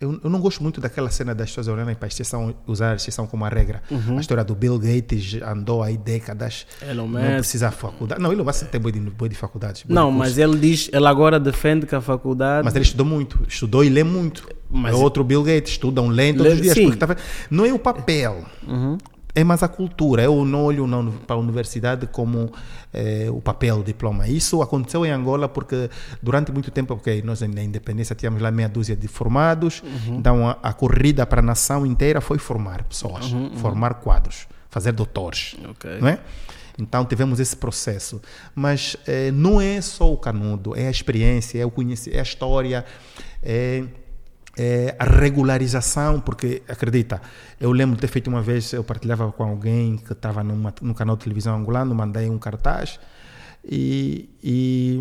[0.00, 2.94] eu, eu não gosto muito daquela cena das pessoas olharem para a exceção, usar a
[2.96, 3.82] exceção como a regra.
[3.90, 4.18] Uhum.
[4.18, 7.32] A história do Bill Gates andou aí décadas, Elon não Musk.
[7.38, 8.20] precisa de faculdade.
[8.20, 9.82] Não, ele não vai ter boi de, boi de faculdades.
[9.82, 10.18] boi de Não, cursos.
[10.18, 12.64] mas ele diz, ele agora defende que a faculdade.
[12.64, 14.48] Mas ele estudou muito, estudou e lê muito.
[14.70, 16.74] Mas- é outro Bill Gates, estudam, lê todos os dias.
[16.78, 17.16] Porque tá
[17.50, 18.98] não é o papel, Uhum.
[19.36, 20.22] É mais a cultura.
[20.22, 22.50] Eu não olho na para a universidade como
[22.92, 24.26] eh, o papel, o diploma.
[24.26, 25.88] Isso aconteceu em Angola porque
[26.22, 30.16] durante muito tempo, ok, nós na independência tínhamos lá meia dúzia de formados, Uhum.
[30.18, 34.92] então a, a corrida para a nação inteira foi formar pessoas, Uhum, formar quadros, fazer
[34.92, 35.98] doutores Ok.
[36.00, 36.18] não é?
[36.78, 38.20] Então tivemos esse processo,
[38.54, 42.22] mas eh, não é só o canudo, é a experiência, é o conhecimento, é a
[42.22, 42.84] história,
[43.42, 43.84] é,
[44.56, 47.20] é a regularização, porque acredita,
[47.60, 51.16] eu lembro de ter feito uma vez, eu partilhava com alguém que estava num canal
[51.16, 52.98] de televisão angolano, mandei um cartaz
[53.68, 55.00] e, e,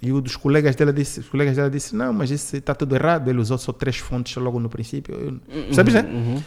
[0.00, 2.94] e um dos colegas dela disse, os colegas dela disse, não, mas isso está tudo
[2.94, 6.02] errado, ele usou só três fontes logo no princípio, Eu- sabes, né?
[6.02, 6.42] Uhum.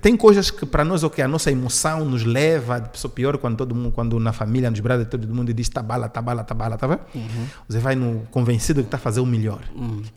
[0.00, 3.74] Tem coisas que para nós, ok, a nossa emoção nos leva, pessoa pior quando todo
[3.74, 6.76] mundo, quando na família, nos braços, todo mundo diz tá bala, tá bala, tá bala,
[6.76, 7.00] tá vendo?
[7.68, 9.60] Você vai no convencido que está a fazer o melhor.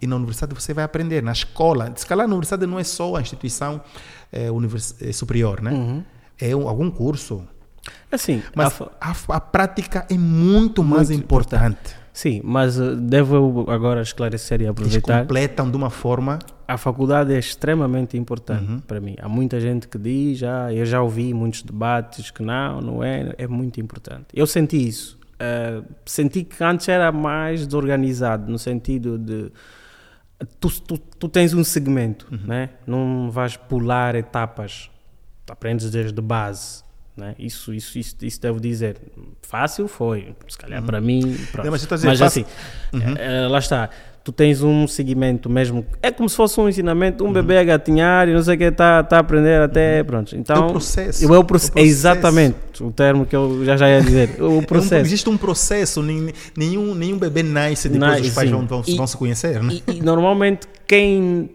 [0.02, 1.92] E na universidade você vai aprender, na escola.
[1.96, 3.82] Se calhar na universidade não é só a instituição
[4.32, 6.04] eh, univers- eh, superior, né?
[6.40, 7.44] É um- algum curso.
[8.12, 11.96] Assim, a Mas fa- a, a prática é muito, mais Muito importante.
[12.14, 15.22] sim, mas eh, devo agora esclarecer e Eles aproveitar.
[15.22, 16.38] completam de uma forma.
[16.68, 18.80] A faculdade é extremamente importante Uhum.
[18.82, 19.16] para mim.
[19.22, 23.34] Há muita gente que diz, já, eu já ouvi muitos debates que não, não é,
[23.38, 24.26] é muito importante.
[24.34, 25.18] Eu senti isso.
[25.40, 29.52] Eh, senti que antes era mais desorganizado, no sentido de
[30.60, 32.40] tu, tu, tu tens um segmento, Uhum.
[32.46, 32.70] né?
[32.86, 34.90] não vais pular etapas,
[35.50, 36.84] aprendes desde base.
[37.18, 37.34] Né?
[37.40, 38.96] Isso, isso, isso, isso devo dizer.
[39.42, 41.24] Fácil foi, se calhar para mim.
[41.26, 41.64] Uhum.
[41.64, 42.46] Não, mas eu estou a dizer, mas fácil-
[42.94, 43.90] assim, eh, lá está.
[44.24, 45.86] Tu tens um segmento mesmo.
[46.04, 48.66] É como se fosse um ensinamento, um bebê a gatinhar e não sei o que,
[48.66, 50.04] está tá a aprender até.
[50.04, 50.36] Pronto.
[50.36, 50.64] Então, Uhum.
[50.64, 51.24] É o processo.
[51.26, 51.88] Eu, é o proce- O processo.
[51.88, 54.36] é exatamente o termo que eu já, já ia dizer.
[54.40, 55.06] O É um- processo.
[55.06, 58.56] existe um processo, nen- nenhum, nenhum bebê nasce depois os pais sim.
[58.56, 59.74] vão, vão, E- vão se conhecer, né?
[59.88, 61.50] E, e normalmente quem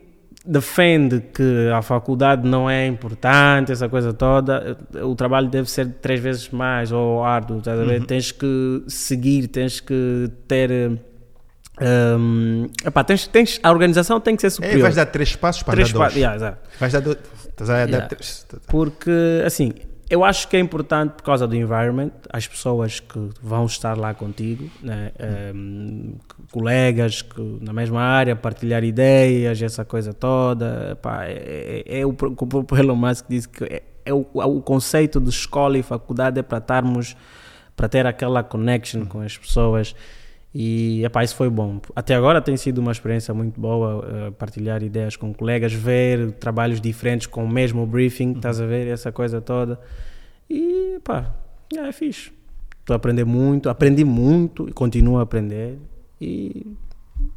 [0.44, 6.18] defende que a faculdade não é importante, essa coisa toda, o trabalho deve ser três
[6.20, 8.00] vezes mais ou árduo, estás a ver?
[8.00, 8.06] Uhum.
[8.06, 10.98] Tens que seguir, tens que ter.
[11.80, 14.82] hum, epá, tens, tens, a organização tem que ser É, superior.
[14.82, 16.12] vais dar três passos para três dar dois.
[16.12, 16.56] pa- yeah.
[16.78, 17.18] Vais dar dois.
[17.60, 18.08] Yeah.
[18.66, 19.72] Porque, assim,
[20.12, 24.12] eu acho que é importante por causa do environment, as pessoas que vão estar lá
[24.12, 25.10] contigo, né?
[25.18, 26.16] Ehm,
[26.50, 30.98] colegas que, na mesma área, partilhar ideias, essa coisa toda.
[31.00, 35.18] Pá, é, é, é o próprio Elon Musk disse que é, é o, o conceito
[35.18, 37.16] de escola e faculdade é para estarmos,
[37.74, 39.96] para ter aquela connection com as pessoas.
[40.54, 41.80] E epá, isso foi bom.
[41.96, 46.80] Até agora tem sido uma experiência muito boa eh, partilhar ideias com colegas, ver trabalhos
[46.80, 49.80] diferentes com o mesmo briefing, estás a ver, essa coisa toda.
[50.50, 51.34] E pá,
[51.74, 52.30] é fixe.
[52.80, 55.78] Estou a aprender muito, aprendi muito e continuo a aprender.
[56.20, 56.66] E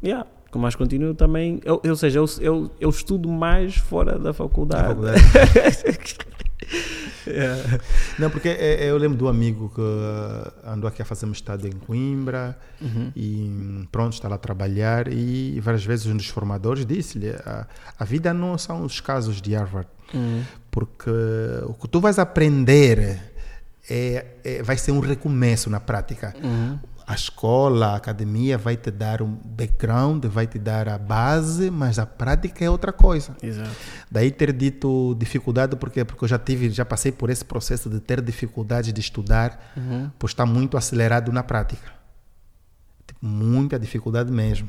[0.04, 1.60] yeah, mas continuo também.
[1.64, 5.00] Eu, ou seja, eu, eu, eu estudo mais fora da faculdade.
[5.00, 6.26] Da faculdade.
[8.18, 11.66] Não, porque é- é- eu lembro do amigo que uh, andou aqui a fazer mestrado
[11.66, 13.10] em Coimbra Uhum.
[13.16, 17.66] e hum, pronto, está lá a trabalhar e várias vezes um dos formadores disse-lhe a,
[17.98, 20.42] a vida não são os casos de Harvard, Uhum.
[20.70, 21.10] porque
[21.66, 23.20] o que tu vais aprender
[23.90, 26.34] é, é, vai ser um recomeço na prática.
[26.42, 26.78] Uhum.
[27.06, 32.00] A escola, a academia vai te dar um background, vai te dar a base, mas
[32.00, 33.36] a prática é outra coisa.
[33.40, 33.70] Exato.
[34.10, 38.00] Daí ter dito dificuldade, porque porque eu já tive, já passei por esse processo de
[38.00, 40.10] ter dificuldade de estudar, Uhum.
[40.18, 41.92] por estar muito acelerado na prática.
[43.20, 44.68] Muita dificuldade mesmo.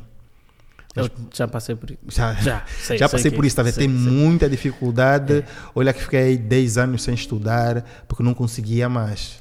[0.96, 2.00] Eu já passei por isso.
[2.08, 3.76] Já, Já, sei, já sei passei por isso, tá vendo?
[3.76, 5.44] Tem muita dificuldade.
[5.76, 9.40] Olha que fiquei 10 anos sem estudar porque não conseguia mais.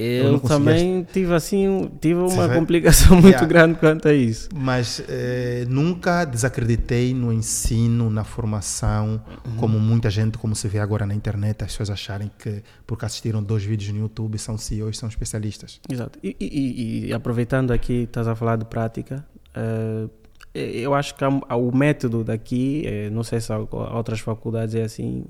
[0.00, 3.46] Eu também tive assim, tive uma complicação muito Yeah.
[3.46, 4.48] grande quanto a isso.
[4.54, 9.56] Mas eh, nunca desacreditei no ensino, na formação, Uhum.
[9.56, 13.42] como muita gente, como se vê agora na internet, as pessoas acharem que porque assistiram
[13.42, 15.80] dois vídeos no YouTube são CEOs, são especialistas.
[15.90, 16.18] Exato.
[16.22, 19.24] E, e- e- aproveitando aqui, estás a falar de prática,
[19.54, 20.06] eh,
[20.54, 24.20] eu acho que há, há o método daqui, eh, não sei se há há outras
[24.20, 25.24] faculdades é assim,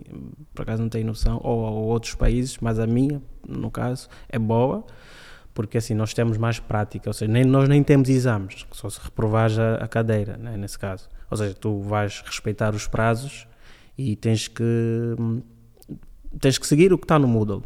[0.54, 4.38] por acaso não tenho noção, ou, ou outros países, mas a minha, no caso, é
[4.38, 4.84] boa,
[5.52, 9.00] porque assim nós temos mais prática, ou seja, nem, nós nem temos exames, só se
[9.02, 11.08] reprovares a, a cadeira, né, nesse caso.
[11.30, 13.46] Ou seja, tu vais respeitar os prazos
[13.96, 14.62] e tens que
[15.18, 15.42] hum,
[16.40, 17.62] tens que seguir o que está no Moodle.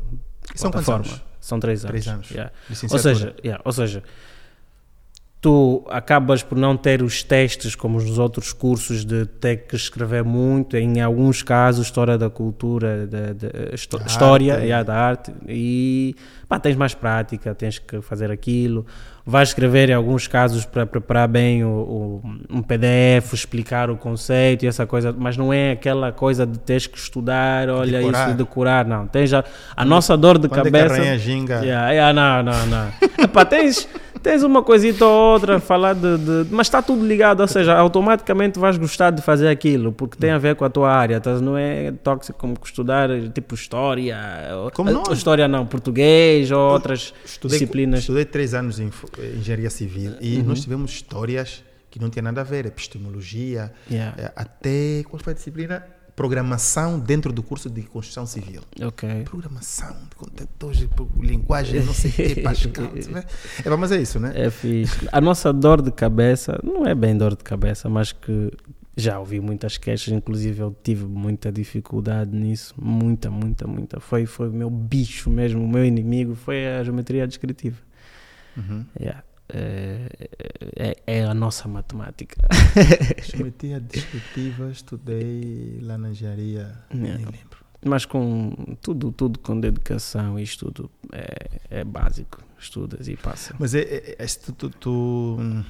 [0.55, 1.22] E são quantos anos?
[1.40, 1.90] São três anos.
[1.90, 2.30] Três anos.
[2.30, 2.53] yeah.
[2.90, 4.03] Ou seja, yeah, ou seja,
[5.43, 10.22] tu acabas por não ter os testes como nos outros cursos de ter que escrever
[10.22, 13.74] muito, em alguns casos, história da cultura, da,
[14.07, 14.64] história arte.
[14.64, 16.14] yeah, da arte, e
[16.49, 18.86] pá, tens mais prática, tens que fazer aquilo.
[19.26, 24.64] Vais escrever em alguns casos para preparar bem o, o- um PDF, explicar o conceito
[24.64, 28.28] e essa coisa, mas não é aquela coisa de teres que estudar, olha Decorar.
[28.28, 29.07] isso, decorar, não.
[29.09, 29.45] Tens a,
[29.76, 30.95] a nossa dor de Quando é que cabeça.
[30.95, 31.55] a rainha ginga?
[31.64, 32.93] Yeah, yeah, não, não, não.
[33.24, 33.88] Epá, tens,
[34.23, 38.59] tens uma coisita ou outra, falar de, de- Mas está tudo ligado, ou seja, automaticamente
[38.59, 41.16] vais gostar de fazer aquilo, porque tem a ver com a tua área.
[41.16, 44.16] Estás, não é tóxico como estudar tipo história.
[44.57, 45.09] ou- Como eh, nós.
[45.18, 48.01] História não, português ou outras Estudei, disciplinas.
[48.01, 50.45] estudei três anos em em engenharia civil e Uhum.
[50.45, 54.14] nós tivemos histórias que não tinha nada a ver, epistemologia, Yeah.
[54.18, 55.85] eh, até qual foi a disciplina?
[56.14, 58.60] Programação dentro do curso de construção civil.
[58.82, 59.22] Ok.
[59.24, 59.96] Programação
[60.94, 62.90] pro- linguagem, não sei o que, Pascal.
[63.64, 64.32] É, mas é isso, né?
[64.34, 65.08] É fixe.
[65.10, 68.50] A nossa dor de cabeça, não é bem dor de cabeça, mas que
[68.94, 73.98] já ouvi muitas queixas, inclusive eu tive muita dificuldade nisso, muita, muita, muita.
[74.00, 77.78] Foi, foi o meu bicho mesmo, o meu inimigo foi a geometria descritiva.
[78.54, 78.84] Uhum.
[79.00, 79.22] Yeah.
[79.55, 80.07] É,
[80.76, 82.40] é, é a nossa matemática.
[83.22, 85.78] Geometria descritiva, estudei
[86.09, 87.24] engenharia, nem Yeah.
[87.30, 87.62] lembro.
[87.84, 92.38] Mas com tudo, tudo com dedicação e estudo é, é básico.
[92.59, 93.55] Estudas e passa.
[93.59, 95.64] Mas é, é, é, tu, tu, tu-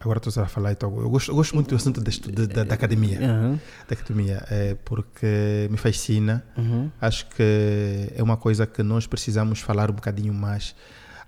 [0.00, 2.64] Agora estou a falar, então, eu gosto, eu gosto muito do assunto da, estu- da,
[2.64, 3.18] da- academia.
[3.18, 6.44] Aham, Da academia, é, porque me fascina.
[6.56, 10.74] uhum, Acho que é uma coisa que nós precisamos falar um bocadinho mais,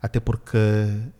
[0.03, 0.57] até porque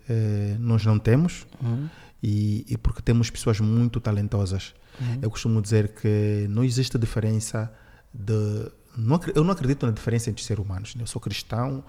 [0.09, 1.87] eh, nós não temos uhum,
[2.23, 4.73] e, e porque temos pessoas muito talentosas.
[4.99, 5.19] uhum.
[5.21, 7.71] Eu costumo dizer que não existe diferença
[8.13, 8.71] de.
[8.97, 10.95] Não, eu não acredito na diferença entre seres humanos.
[10.95, 11.03] né?
[11.03, 11.83] Eu sou cristão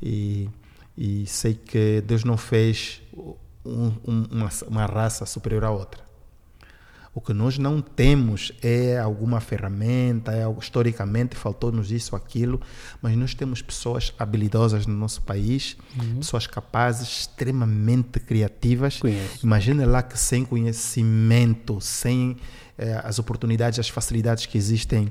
[0.00, 0.48] e,
[0.96, 3.02] e sei que Deus não fez
[3.64, 6.02] um- um- uma, uma raça superior à outra.
[7.14, 12.58] O que nós não temos é alguma ferramenta, é historicamente faltou-nos isso, aquilo,
[13.02, 15.76] mas nós temos pessoas habilidosas no nosso país,
[16.16, 18.98] pessoas capazes, extremamente criativas.
[18.98, 19.44] Conheço.
[19.44, 22.38] Imagina lá que sem conhecimento, sem
[22.78, 25.10] eh, as oportunidades, as facilidades que existem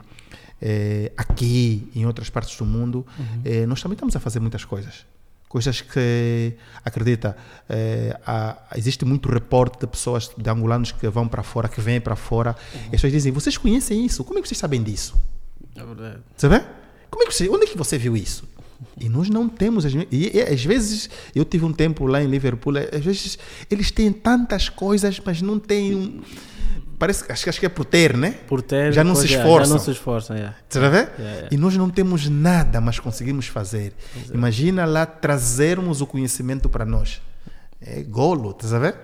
[0.59, 3.05] eh, aqui e em outras partes do mundo,
[3.45, 5.05] eh, nós também estamos a fazer muitas coisas.
[5.51, 6.53] Coisas que,
[6.85, 7.35] acredita,
[7.69, 11.99] eh, há- existe muito reporte de pessoas, de angolanos que vão para fora, que vêm
[11.99, 12.55] para fora.
[12.73, 14.23] E as pessoas dizem, vocês conhecem isso?
[14.23, 15.13] Como é que vocês sabem disso?
[15.75, 16.19] É verdade.
[17.09, 18.45] Como é que você, onde é que você viu isso?
[18.97, 19.85] E nós não temos.
[19.85, 23.37] as E, e às vezes, eu tive um tempo lá em Liverpool, eh, às vezes
[23.69, 25.93] eles têm tantas coisas, mas não têm.
[25.95, 26.21] um-
[27.01, 28.35] Parece acho, que- acho que é por ter, né?
[28.47, 29.65] Por ter, Já não se é, esforçam.
[29.65, 30.55] Já não se esforçam, yeah.
[30.69, 31.09] Estás a ver?
[31.17, 31.47] Yeah, yeah.
[31.51, 33.91] E nós não temos nada, mas conseguimos fazer.
[34.31, 37.19] Imagina lá trazermos o conhecimento para nós.
[37.81, 38.95] É golo, a ver?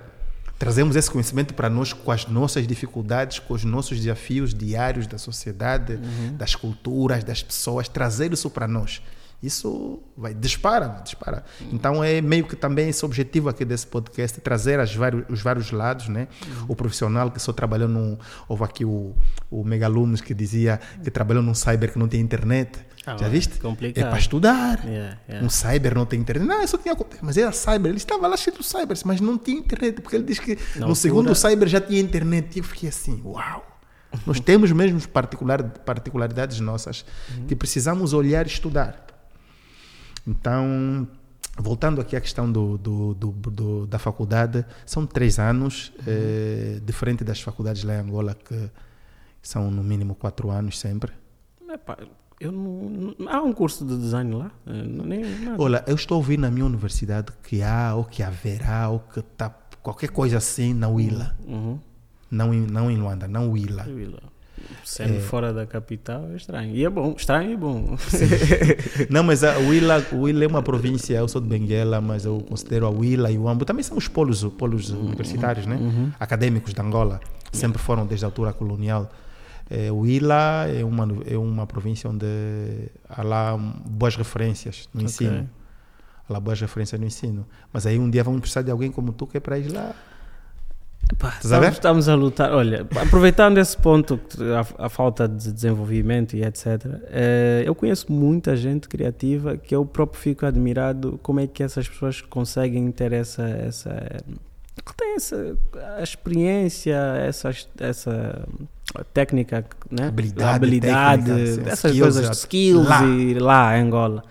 [0.60, 5.18] Trazemos esse conhecimento para nós com as nossas dificuldades, com os nossos desafios diários da
[5.18, 5.98] sociedade,
[6.34, 9.02] das culturas, das pessoas, trazer isso para nós.
[9.42, 11.46] Isso vai dispara, dispara.
[11.72, 15.72] Então é meio que também esse objetivo aqui desse podcast, trazer as vários, os vários
[15.72, 16.28] lados, né?
[16.68, 18.18] O profissional que só trabalhou no...
[18.48, 19.14] Houve aqui o,
[19.52, 22.80] o Megalunos que dizia que trabalhou num cyber que não tem internet.
[23.06, 23.60] Ah, Já é viste?
[23.60, 24.04] complicado.
[24.06, 24.84] É para estudar.
[24.84, 25.46] Yeah, yeah.
[25.46, 26.46] Um cyber não tem internet.
[26.48, 26.96] Não, eu só tinha.
[27.22, 27.92] Mas era cyber.
[27.92, 30.02] Ele estava lá cheio de cybers, mas não tinha internet.
[30.02, 32.56] Porque ele diz que Na no segundo cyber já tinha internet.
[32.56, 33.66] E eu fiquei assim, uau!
[34.26, 37.06] Nós temos mesmo particular, particularidades nossas
[37.48, 39.06] que precisamos olhar e estudar.
[40.28, 41.08] Então,
[41.58, 46.04] voltando aqui à questão do, do, do, da faculdade, são três anos, uhum.
[46.08, 48.70] eh, diferente das faculdades lá em Angola, que
[49.42, 51.14] são no mínimo quatro anos sempre.
[51.70, 51.98] Epá,
[52.40, 54.52] eu não, não, há um curso de design lá?
[54.68, 55.24] Eh, nem,
[55.58, 59.20] Olha, eu estou a ouvir na minha universidade que há, ou que haverá, ou que
[59.20, 59.50] está
[59.82, 61.36] qualquer coisa assim na Willa.
[61.46, 61.80] Uhum.
[62.30, 63.86] Não, em, não em Luanda, não Willa.
[63.88, 64.22] Willa.
[64.84, 65.20] Sendo é.
[65.20, 66.76] fora da capital é estranho.
[66.76, 67.98] E é bom, estranho e bom.
[69.10, 72.86] não, mas a Willa, Willa é uma província, eu sou de Benguela, mas eu considero
[72.86, 75.08] a Willa e o Ambo também são os polos, polos uhum.
[75.08, 75.76] universitários, né?
[75.76, 76.12] Uhum.
[76.20, 77.20] acadêmicos de Angola.
[77.52, 79.10] Sempre foram desde a altura colonial.
[79.70, 82.26] É, o Ila é uma, é uma província onde
[83.10, 85.32] há lá boas referências no ensino.
[85.32, 85.48] Okay.
[86.30, 87.46] Há lá boas referências no ensino.
[87.72, 89.94] Mas aí um dia vamos precisar de alguém como tu que é para ir lá.
[91.16, 92.52] Pá, estamos, estamos, a lutar.
[92.52, 94.20] Olha, aproveitando esse ponto,
[94.78, 96.66] a, a falta de desenvolvimento e etc.,
[97.10, 101.88] eh, eu conheço muita gente criativa que eu próprio fico admirado como é que essas
[101.88, 103.44] pessoas conseguem ter essa.
[103.44, 104.24] essa
[104.86, 105.58] que tem essa
[105.98, 108.48] a experiência, essa, essa
[109.14, 110.08] técnica, né?
[110.08, 113.06] habilidade, habilidade técnica, essas skills, coisas, skills lá.
[113.06, 114.24] e lá em Angola.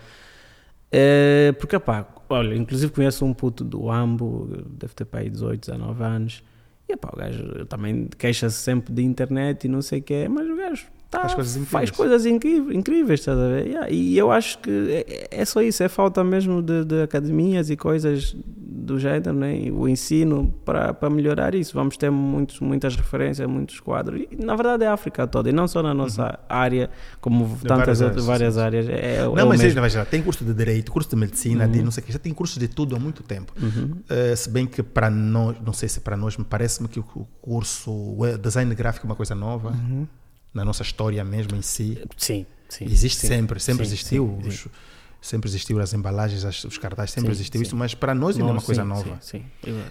[0.91, 5.59] É, porque, pá, olha, inclusive conheço um puto do Ambo, deve ter para aí 18,
[5.59, 6.43] 19 anos,
[6.89, 10.47] e pá, o gajo também queixa-se sempre de internet e não sei o que mas
[10.49, 13.67] o gajo tá, faz coisas incríveis, faz coisas incríveis, incríveis estás a ver?
[13.67, 17.69] Yeah, e eu acho que é, é, só isso, é falta mesmo de, de academias
[17.69, 18.35] e coisas
[18.87, 19.69] do género, né?
[19.71, 21.73] o ensino para, para melhorar isso.
[21.73, 24.21] Vamos ter muitos, muitas referências, muitos quadros.
[24.31, 26.37] E, na verdade é a África toda, e não só na nossa uhum.
[26.49, 28.89] área, como de tantas várias outras várias áreas.
[28.89, 29.81] É, é não, é mas mesmo.
[29.81, 31.71] Veja, tem curso de Direito, curso de Medicina, uhum.
[31.71, 33.53] de não sei o que, já tem curso de tudo há muito tempo.
[33.61, 33.97] Uhum.
[34.09, 37.03] Uh, se bem que para nós, não sei se para nós, me parece-me que o
[37.41, 40.07] curso o design gráfico é uma coisa nova, uhum.
[40.53, 42.01] na nossa história mesmo em si.
[42.15, 42.45] Sim.
[42.69, 44.39] Sim, Existe sim, sempre, sempre sim, existiu.
[44.43, 44.69] Sim,
[45.21, 47.67] sempre existiu as embalagens, as, os cartazes, sempre sim, existiu sim.
[47.67, 49.17] isso, mas para nós ainda é uma coisa nova.
[49.21, 49.43] Sim,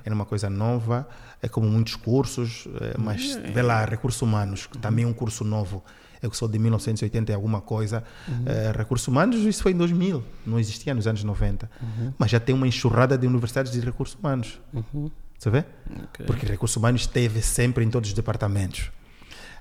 [0.04, 1.08] é uma coisa nova,
[1.42, 3.40] é como muitos cursos, é, mas é.
[3.50, 5.82] vê lá, recursos humanos, que também é um curso novo.
[6.22, 8.44] Eu que sou de 1980 e alguma coisa, uhum.
[8.46, 11.70] é, recursos humanos, isso foi em 2000, não existia nos anos 90.
[11.80, 12.12] Uhum.
[12.18, 14.58] Mas já tem uma enxurrada de universidades de recursos humanos.
[14.72, 15.10] Uhum.
[15.38, 15.64] Você vê?
[16.04, 16.26] Okay.
[16.26, 18.90] Porque recursos humanos esteve sempre em todos os departamentos.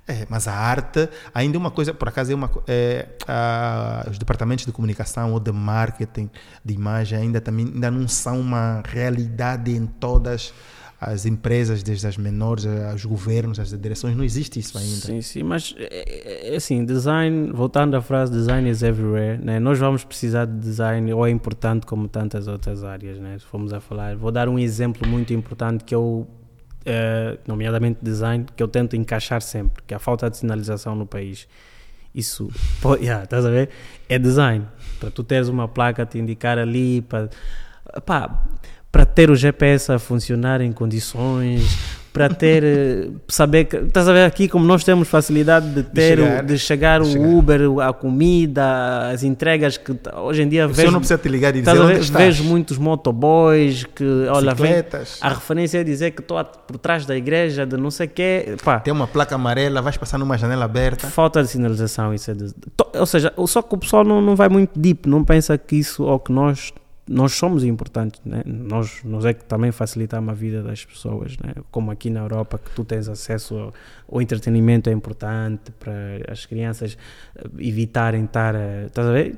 [0.08, 4.20] É, mas a arte ainda é uma coisa, por acaso, é uma, é, a, os
[4.20, 6.30] departamentos de comunicação ou de marketing,
[6.64, 10.54] de imagem, ainda, também, ainda não são uma realidade em todas
[11.02, 14.96] as empresas, desde as menores, aos governos, as direções, não existe isso ainda.
[14.96, 19.60] Sim, sim, mas é, é, é assim, design, voltando à frase design is everywhere, né?
[19.60, 23.38] nós vamos precisar de design, ou é importante como tantas outras áreas, né?
[23.40, 24.16] se formos a falar.
[24.16, 26.28] Vou dar um exemplo muito importante que eu
[26.86, 31.06] uh, nomeadamente design, que eu tento encaixar sempre, que é a falta de sinalização no
[31.06, 31.48] país.
[32.14, 32.50] Isso,
[32.82, 33.70] pô, yeah, estás a ver?
[34.08, 34.66] É design.
[35.00, 40.72] Para tu teres uma placa te indicar ali, para ter o GPS a funcionar em
[40.72, 46.16] condições, para ter, eh, saber, estás a ver aqui como nós temos facilidade de ter,
[46.16, 47.28] de chegar, de chegar o chegar.
[47.28, 50.92] Uber, a comida, as entregas que hoje em dia vejo...
[50.92, 52.24] não precisa te ligar e dizer onde estás.
[52.24, 54.76] Vejo muitos motoboys que, olha, vem,
[55.20, 58.56] a referência é dizer que estou por trás da igreja, de não sei o quê,
[58.64, 58.80] pá.
[58.80, 61.08] Tem uma placa amarela, vais passar numa janela aberta.
[61.08, 62.46] Falta de sinalização, isso é de,
[62.98, 66.02] ou seja, só que o pessoal não, não vai muito deep, não pensa que isso,
[66.06, 66.72] ou que nós
[67.08, 68.42] nós somos importantes, né?
[68.46, 71.54] nós, nós é que também facilitamos a vida das pessoas, né?
[71.70, 73.74] como aqui na Europa, que tu tens acesso ao,
[74.12, 75.94] ao entretenimento é importante para
[76.28, 76.98] as crianças
[77.60, 79.38] evitarem estar, estás a ver?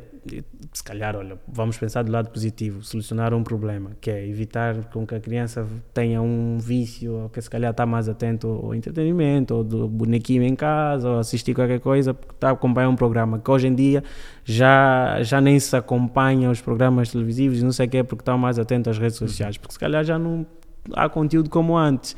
[0.74, 5.06] Se calhar, olha, vamos pensar do lado positivo, solucionar um problema, que é evitar com
[5.06, 9.56] que a criança tenha um vício, ou que se calhar está mais atento ao entretenimento,
[9.56, 13.40] ou do bonequinho em casa, ou assistir qualquer coisa, porque está a acompanhar um programa
[13.40, 14.04] que hoje em dia
[14.44, 18.60] já, já nem se acompanha os programas televisivos, não sei o que, porque está mais
[18.60, 20.46] atento às redes sociais, porque se calhar já não
[20.94, 22.16] há conteúdo como antes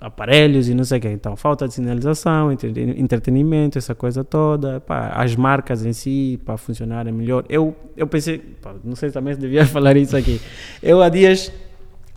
[0.00, 1.08] aparelhos e não sei o que.
[1.08, 4.80] Então, falta de sinalização, entretenimento, essa coisa toda.
[4.80, 7.44] Pá, as marcas em si, para funcionarem melhor.
[7.48, 10.40] Eu, eu pensei, pá, não sei também se devia falar isso aqui.
[10.82, 11.52] Eu há dias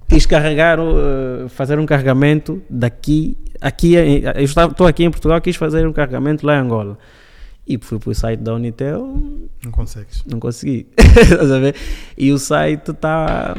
[0.08, 5.88] quis carregar, uh, fazer um carregamento daqui, aqui, eu estou aqui em Portugal, quis fazer
[5.88, 6.98] um carregamento lá em Angola.
[7.68, 9.20] E fui para o site da Unitel.
[9.64, 10.24] Não consegues.
[10.26, 10.86] Não consegui.
[12.16, 13.58] e o site está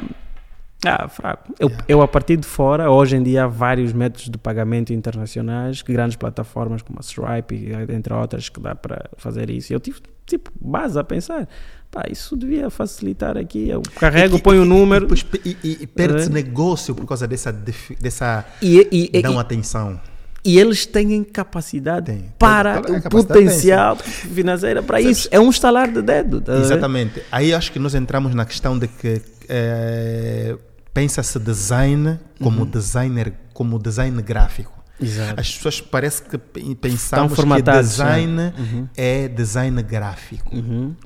[0.87, 1.55] ah, fraco.
[1.59, 1.85] Eu, yeah.
[1.89, 6.17] eu, a partir de fora, hoje em dia há vários métodos de pagamento internacionais, grandes
[6.17, 9.73] plataformas como a Stripe, entre outras, que dá para fazer isso.
[9.73, 11.49] Eu tive, tipo, base a pensar,
[11.91, 13.69] pá, isso devia facilitar aqui.
[13.69, 15.09] Eu carrego, e, ponho o um número.
[15.45, 16.33] E, e, e perde-se é.
[16.33, 20.01] negócio por causa dessa, dessa e, não atenção.
[20.45, 22.33] E eles têm capacidade Tem.
[22.39, 25.29] para a o potencial financeira para isso.
[25.33, 26.41] É um estalar de dedo.
[26.41, 26.57] tá?
[26.57, 27.21] Exatamente.
[27.33, 30.57] Aí acho que nós entramos na questão de que eh,
[30.97, 32.71] pensa-se design como Uhum.
[32.71, 34.73] designer, como design gráfico.
[34.99, 35.39] Exato.
[35.39, 38.89] As pessoas parece que pe- pensamos que formatadas, design Uhum.
[38.97, 40.55] é design gráfico.
[40.57, 40.97] Uhum.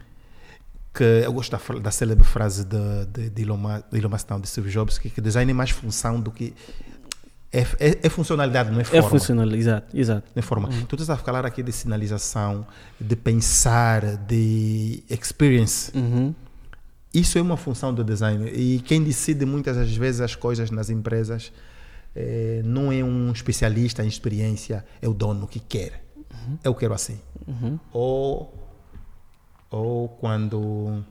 [0.94, 2.78] Que eu gosto da, da célebre frase de,
[3.12, 3.58] de, de Elon
[3.90, 6.54] de Elon Musk, não, de Steve Jobs, que, que design é mais função do que.
[7.52, 9.08] É, é, é funcionalidade, não é É forma.
[9.10, 10.30] funcional, exato, exato.
[10.36, 10.68] de forma.
[10.68, 10.84] Uhum.
[10.86, 12.64] Tu estás a falar aqui de sinalização,
[13.00, 15.90] de pensar, de experience.
[15.96, 16.32] Uhum.
[17.12, 18.48] Isso é uma função do design.
[18.50, 21.52] E quem decide muitas das vezes as coisas nas empresas
[22.14, 26.04] eh, não é um especialista em experiência, é o dono que quer.
[26.64, 27.18] Eu quero assim.
[27.46, 27.78] Uhum.
[27.92, 28.54] Ou,
[29.70, 31.04] ou quando.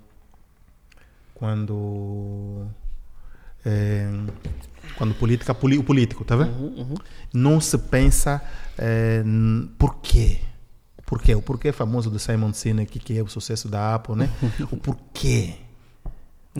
[1.34, 2.66] Quando.
[3.66, 4.10] eh,
[4.97, 6.52] quando política, o político, tá vendo?
[6.58, 6.95] Uhum.
[7.34, 8.41] não se pensa
[9.24, 10.39] n- por quê.
[11.06, 11.36] Por quê?
[11.36, 14.30] O porquê famoso do Simon Sinek, que é o sucesso da Apple, né?
[14.72, 15.56] o porquê.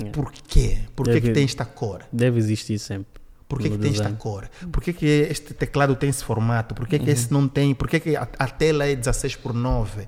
[0.06, 0.10] É.
[0.10, 0.80] Por quê?
[0.96, 2.04] Por que, Deve- tem esta cor?
[2.12, 3.20] Deve existir sempre.
[3.48, 4.18] Por que, que tem esta design.
[4.20, 4.48] cor?
[4.72, 6.76] Por que, este teclado tem esse formato?
[6.76, 7.08] Por que, Uhum.
[7.08, 7.74] esse não tem?
[7.74, 10.08] Por que, a, a tela é 16 por 9?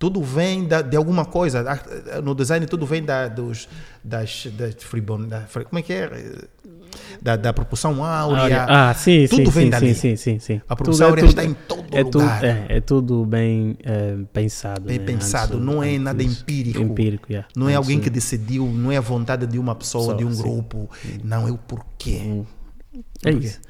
[0.00, 1.64] Tudo vem da, de alguma coisa.
[2.24, 3.68] No design, tudo vem da, dos,
[4.02, 6.10] das, das da, como é que é?
[7.20, 8.66] Da, da proporção áurea.
[8.68, 9.94] Ah, sim, Tudo sim, vem sim, dali.
[9.94, 10.60] sim, sim, sim.
[10.68, 12.44] A produção é áurea tudo- está em todo é tudo, lugar.
[12.44, 14.82] é, é tudo bem eh, pensado.
[14.82, 15.04] Bem né?
[15.04, 16.80] pensado, Antes- não é nada empírico.
[16.80, 17.48] Empírico, yeah.
[17.56, 20.24] Não é Antes alguém que decidiu, não é a vontade de uma pessoa, Só, de
[20.24, 20.88] um grupo.
[21.22, 22.20] Não, é o porquê.
[22.24, 22.44] Hum.
[23.24, 23.46] É Por quê?
[23.46, 23.60] isso.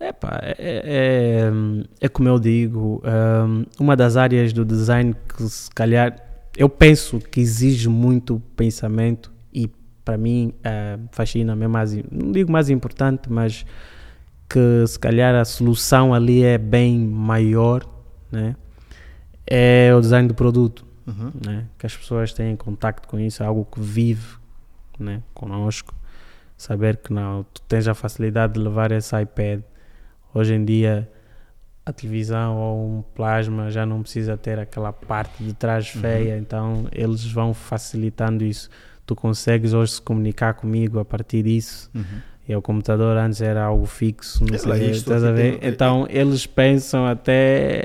[0.00, 1.52] É, é, é,
[2.00, 6.16] é como eu digo, hum, uma das áreas do design que se calhar
[6.56, 9.31] eu penso que exige muito pensamento
[10.04, 13.64] para mim eh, fascina-me é mais, não digo mais importante, mas
[14.48, 17.84] que se calhar a solução ali é bem maior,
[18.30, 18.54] né?
[19.46, 21.32] É o design do produto Uhum.
[21.44, 21.66] né?
[21.76, 24.36] que as pessoas têm contacto com isso, é algo que vive
[24.98, 25.22] né?
[25.34, 25.94] conosco.
[26.56, 29.62] Saber que não, tu tens a facilidade de levar esse iPad.
[30.32, 31.10] Hoje em dia,
[31.84, 36.86] a televisão ou um plasma já não precisa ter aquela parte de trás feia, então
[36.92, 38.70] eles vão facilitando isso.
[39.06, 41.90] Tu consegues hoje se comunicar comigo a partir disso.
[41.94, 42.04] Uhum.
[42.48, 45.58] E o computador antes era algo fixo, não É sei estás a aqui ver?
[45.58, 47.84] tem- Então eles pensam até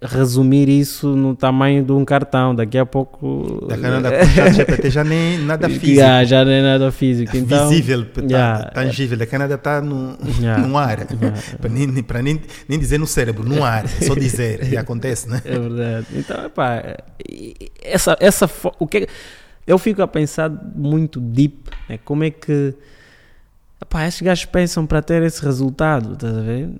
[0.00, 2.54] resumir isso no tamanho de um cartão.
[2.54, 3.66] Daqui a pouco.
[3.68, 5.94] Da Canadá com o chat GPT já nem nada físico.
[5.96, 7.36] Já, já é nada físico.
[7.36, 8.64] Então, visível, tá, yeah.
[8.70, 9.18] tangível.
[9.20, 10.66] A Canadá está no, Yeah.
[10.66, 11.00] no ar.
[11.20, 11.42] Yeah.
[11.60, 13.84] Para nem, nem- pra nem, nem dizer no cérebro, no ar.
[13.84, 14.72] É só dizer.
[14.72, 15.42] E acontece, né?
[15.44, 16.06] É verdade.
[16.14, 16.96] Então, epá,
[17.28, 18.48] e- essa, essa,
[18.78, 19.08] o que
[19.68, 21.58] eu fico a pensar muito deep,
[21.88, 21.98] né?
[22.02, 22.74] como é que
[23.80, 26.70] epá, esses gajos pensam para ter esse resultado, estás a ver?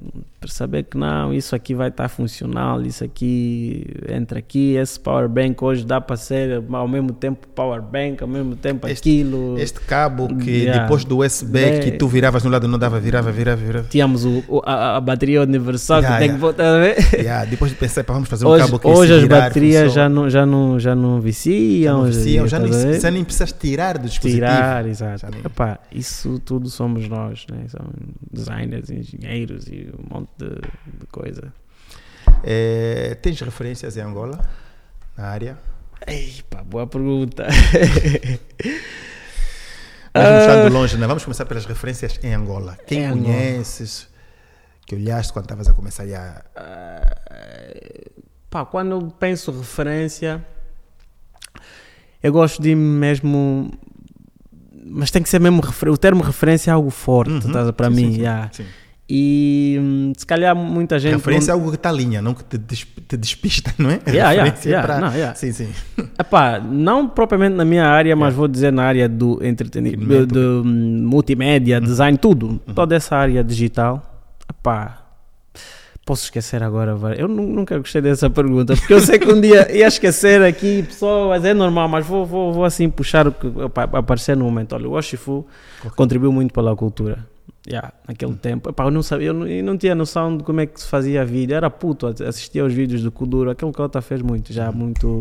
[0.41, 5.29] Para saber que não, isso aqui vai estar funcional, isso aqui entra aqui, esse power
[5.29, 9.59] bank hoje dá para ser ao mesmo tempo power bank, ao mesmo tempo Este- aquilo.
[9.59, 10.83] Este cabo que Yeah.
[10.85, 11.79] depois do USB É.
[11.81, 13.89] que tu viravas no lado não dava, virava, virava, virava.
[13.89, 16.39] Tínhamos o, o- a, a bateria universal Yeah, que tem yeah.
[16.39, 16.97] que botar a ver.
[17.29, 20.09] Yeah, depois de pensar, pá, vamos fazer um Hoje, cabo que hoje as baterias já
[20.09, 21.83] não, já, não, já não viciam.
[21.83, 24.47] já não viciam, dia, já nem, já nem precisas tirar do dispositivo.
[24.47, 25.21] Tirar, exato.
[25.21, 27.67] Já Epá, isso tudo somos nós, né?
[27.69, 27.87] São
[28.33, 30.49] designers, engenheiros e um monte de,
[30.99, 31.53] de coisa.
[32.43, 34.39] Eh, tens referências em Angola?
[35.17, 35.59] Na área?
[36.07, 37.47] Ei, pá, boa pergunta.
[40.15, 40.39] Mesmo Ah.
[40.41, 41.07] estando longe, né?
[41.07, 42.77] vamos começar pelas referências em Angola.
[42.87, 43.25] Quem Em Angola.
[43.35, 44.09] conheces?
[44.87, 46.43] Que olhaste quando estavas a começar já?
[48.49, 50.45] Pá, quando penso referência,
[52.23, 53.71] eu gosto de mesmo.
[54.91, 55.61] Mas tem que ser mesmo.
[55.87, 57.69] O termo referência é algo forte, Uhum.
[57.69, 58.07] a- para Sim, mim.
[58.07, 58.21] sim, sim.
[58.21, 58.49] yeah.
[58.53, 58.65] Sim.
[59.11, 61.15] E hum, se calhar muita gente.
[61.15, 61.61] Referência é não...
[61.61, 64.01] algo que está linha, não que te, des- te despista, não é?
[64.07, 65.35] Yeah, yeah, Referência é yeah, pra- não, yeah.
[65.35, 65.69] Sim, sim.
[66.21, 70.69] Epá, não propriamente na minha área, mas vou dizer na área do entretenimento, do, do,
[70.69, 72.61] hum, multimédia, design, tudo.
[72.67, 72.75] Uhum.
[72.75, 74.05] Toda essa área digital.
[74.51, 74.99] Epá,
[76.09, 76.97] posso esquecer agora?
[77.19, 80.83] Eu nu- nunca gostei dessa pergunta, porque eu sei que um dia ia esquecer aqui
[80.83, 83.47] pessoas, é normal, mas vou, vou, vou assim puxar o que
[83.93, 84.73] aparecer no momento.
[84.75, 85.47] Olha, o Oshifu
[85.81, 85.91] Ok.
[85.95, 87.27] contribuiu muito pela cultura.
[87.71, 90.61] Yeah, naquele tempo, Epá, eu não sabia, eu não, eu não tinha noção de como
[90.61, 91.55] é que se fazia vídeo.
[91.55, 95.21] Era puto, assistia aos vídeos do Kuduro, aquele que Cota fez muito, já há muito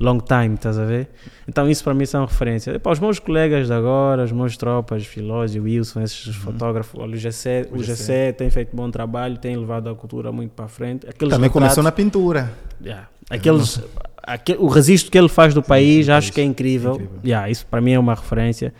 [0.00, 1.08] long time, estás a ver?
[1.48, 2.74] Então isso para mim são referências.
[2.76, 7.16] Epá, os meus colegas de agora, os meus tropas, Filósio, Wilson, esses fotógrafos, olha, o
[7.16, 11.08] GC, o O GC tem feito bom trabalho, tem levado a cultura muito para frente.
[11.08, 12.52] Aqueles Também começou na pintura.
[12.82, 13.08] Yeah.
[13.30, 13.80] Aqueles,
[14.22, 16.94] aque- o registro que ele faz do país, acho que é incrível.
[16.94, 17.18] incrível.
[17.24, 18.74] Yeah, isso para mim é uma referência.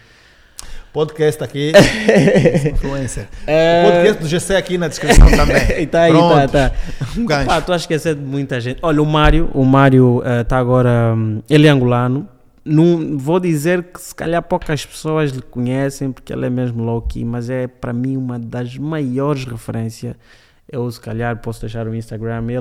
[0.94, 1.72] Podcast aqui,
[2.72, 3.26] influencer.
[3.48, 3.82] É.
[3.84, 5.56] O podcast do GC aqui na descrição também.
[5.82, 6.52] E tá aí, tá, Pronto.
[6.52, 6.72] tá.
[7.18, 7.46] Um gancho.
[7.46, 8.78] Pá, estou a esquecer de muita gente.
[8.80, 11.12] Olha, o Mário, o Mário está agora.
[11.16, 12.28] hum, Ele é angolano.
[12.64, 17.24] Não, vou dizer que se calhar poucas pessoas lhe conhecem porque ele é mesmo low-key,
[17.24, 20.14] mas é para mim uma das maiores referências.
[20.70, 22.44] Eu, se calhar, posso deixar o Instagram.
[22.48, 22.60] Ele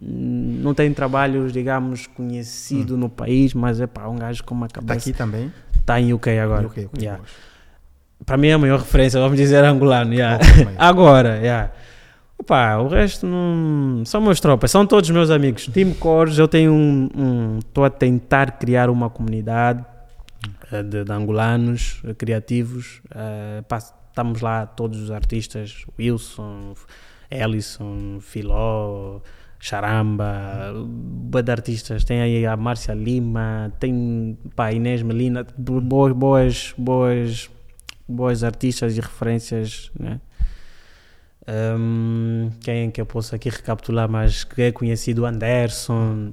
[0.00, 4.66] hum, não tem trabalhos, digamos, conhecido no país, mas é pá, um gajo com uma
[4.66, 4.98] Está cabeça.
[5.08, 5.10] Hum.
[5.10, 5.52] aqui também.
[5.80, 6.66] Está em UK agora.
[6.68, 7.20] Ok, ok, Yeah.
[8.24, 10.12] Para mim é a maior referência, vamos dizer angolano.
[10.14, 10.38] yeah.
[10.42, 10.70] Oh.
[10.82, 11.70] Agora, yeah.
[12.38, 14.04] Opa, o resto não.
[14.04, 15.66] São meus tropas, são todos meus amigos.
[15.68, 17.58] Team Cores, eu tenho um.
[17.58, 19.84] Estou a tentar criar uma comunidade
[20.70, 23.00] eh, de, de angolanos eh, criativos.
[23.14, 26.74] Eh, pá, estamos lá todos os artistas: Wilson,
[27.30, 29.20] Ellison, Filó,
[29.58, 32.04] Charamba, bué de artistas.
[32.04, 37.50] Tem aí a Márcia Lima, tem pá, Inês Melina, bo- boas, boas, boas,
[38.08, 40.20] boas artistas e referências, né?
[41.48, 46.32] Um, quem é que eu posso aqui recapitular mais que é conhecido Anderson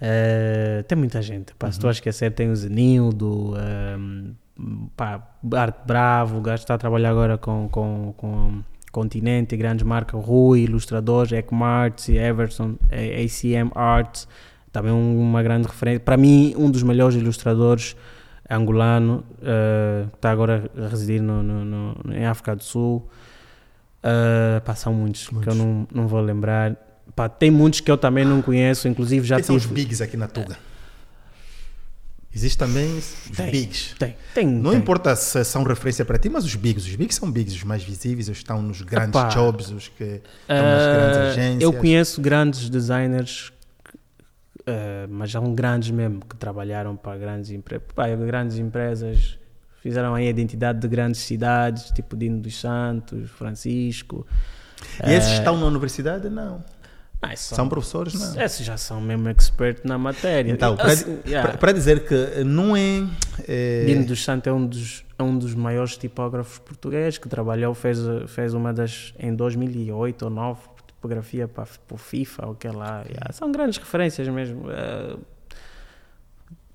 [0.00, 3.54] eh, tem muita gente pá, se estou a esquecer tem o Zenildo
[4.08, 4.34] um,
[4.96, 5.22] pá,
[5.54, 10.60] Art Bravo o gajo está a trabalhar agora com, com, com Continente, grandes marcas Rui,
[10.60, 14.26] ilustradores, Ecmarts Everson ACM Arts
[14.72, 17.94] também um- uma grande referência para mim um dos melhores ilustradores
[18.50, 23.08] angolano eh, está agora a residir no, no- no- em África do Sul
[24.00, 25.56] Uh, pá, são muitos, que Muitos.
[25.58, 26.76] eu não, não vou lembrar.
[27.16, 30.16] Pá, tem muitos que eu também não conheço, inclusive já Quem são os bigs aqui
[30.16, 30.56] na Tuga?
[32.32, 33.50] Existem também os Tem.
[33.50, 33.94] bigs.
[33.98, 34.46] Tem, tem.
[34.46, 34.78] Não tem.
[34.80, 36.86] importa se são referência para ti, mas os bigs.
[36.86, 39.28] Os bigs são bigs, os mais visíveis, os que estão nos grandes Epá.
[39.28, 41.62] jobs, os que estão nas grandes Uh, agências.
[41.62, 43.52] eu conheço grandes designers,
[44.68, 49.38] uh, mas são grandes mesmo, que trabalharam para grandes, empre pá, grandes empresas,
[49.82, 54.26] fizeram aí a identidade de grandes cidades, tipo Dino dos Santos, Francisco.
[55.04, 56.28] E esses Uh, estão na universidade?
[56.28, 56.62] Não.
[57.20, 58.14] ah, são, São professores?
[58.14, 58.40] Não.
[58.42, 60.52] Esses já são mesmo expert na matéria.
[60.52, 61.48] Então, para, Assim, yeah.
[61.48, 63.04] para- para dizer que não é.
[63.48, 67.74] é Dino dos Santos é um dos, é um dos maiores tipógrafos portugueses que trabalhou,
[67.74, 67.98] fez,
[68.28, 70.60] fez uma das em 2008 ou 2009,
[70.98, 73.04] tipografia para, para o FIFA, ou que lá.
[73.08, 74.70] Yeah, são grandes referências mesmo.
[74.70, 75.16] Eh,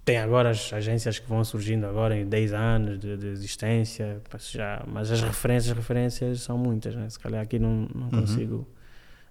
[0.05, 4.49] tem agora as agências que vão surgindo agora em 10 anos de, de existência, mas
[4.51, 7.09] já, mas as referências, as referências são muitas, né?
[7.09, 8.21] se calhar aqui não, não Uhum.
[8.21, 8.67] consigo.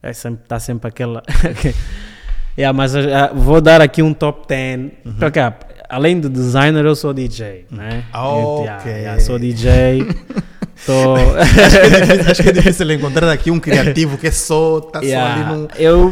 [0.02, 1.22] É sempre, está sempre aquela.
[2.58, 4.92] yeah, mas ah, vou dar aqui um top 10.
[5.18, 7.66] Para cá, além de designer, eu sou DJ.
[7.70, 8.04] Né?
[8.12, 8.64] Ah, Eu, ok.
[8.64, 9.70] yeah, yeah, sou DJ.
[10.86, 11.14] Tô,
[12.30, 14.78] Acho que é difícil encontrar aqui um criativo que é só.
[14.78, 15.68] Está Yeah, só ali no.
[15.78, 16.08] eu,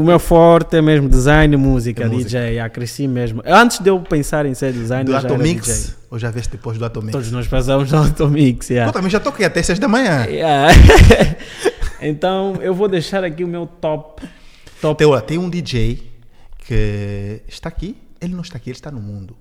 [0.00, 2.24] o meu forte é mesmo design e música, É música.
[2.24, 2.40] DJ.
[2.54, 3.42] Yeah, cresci mesmo.
[3.46, 5.52] Antes de eu pensar em ser designer, Do eu já era DJ.
[5.58, 5.96] Atomix?
[6.10, 7.12] Ou já veste depois do Atomix?
[7.12, 8.68] Todos nós passamos no Automix.
[8.70, 8.92] Eu Yeah.
[8.92, 10.24] também já toquei até 6 da manhã.
[10.26, 10.74] Yeah.
[12.02, 14.22] então eu vou deixar aqui o meu top.
[14.80, 16.02] top olha, tem um DJ
[16.66, 17.96] que está aqui.
[18.20, 19.36] Ele não está aqui, ele está no mundo.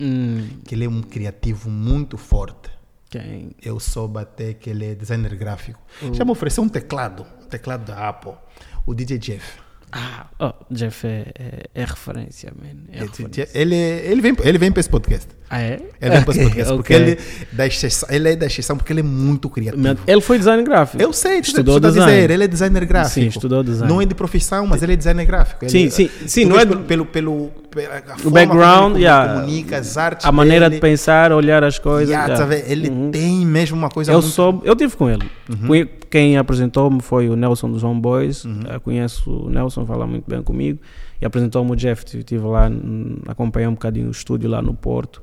[0.00, 2.70] Hum, Que ele é um criativo muito forte.
[3.20, 3.52] Quem?
[3.62, 5.80] Eu soube até que ele é designer gráfico.
[6.12, 8.32] Já me ofereceu um teclado, um teclado da Apple.
[8.86, 9.58] O DJ Jeff.
[9.92, 12.66] Ah, oh, Jeff é, é, é referência, man.
[12.92, 13.48] É Ele, referência.
[13.54, 15.28] ele, ele vem, ele vem para esse podcast.
[15.50, 15.78] Ah, é?
[16.00, 16.72] Ele vem para esse Ok, podcast.
[16.74, 17.18] Porque ele,
[17.52, 19.98] da exceção, ele é da exceção porque ele é muito criativo.
[20.06, 21.02] Ele foi design gráfico.
[21.02, 22.10] Eu sei, estudou a design.
[22.12, 23.14] dizer, ele é designer gráfico.
[23.14, 23.92] Sim, estudou design.
[23.92, 25.64] Não é de profissão, mas ele é designer gráfico.
[25.64, 27.50] Ele- Sim, sim, sim, tu não é pelo, pelo,
[28.24, 31.78] O background, como ele yeah, comunica, as artes a maneira dele, de pensar, olhar as
[31.78, 32.08] coisas.
[32.08, 32.46] yeah, yeah.
[32.62, 32.70] tá?
[32.70, 33.10] Ele Uhum.
[33.10, 34.26] tem mesmo uma coisa Eu muito...
[34.26, 34.30] Uhum.
[34.32, 35.24] soube, eu tive com ele.
[35.66, 38.44] Conhe- Quem apresentou-me foi o Nelson dos Homeboys.
[38.72, 40.78] Eu conheço o Nelson, fala muito bem comigo.
[41.20, 42.04] E apresentou-me o Jeff.
[42.16, 45.22] Estive lá, hum, acompanhei um bocadinho o estúdio lá no Porto.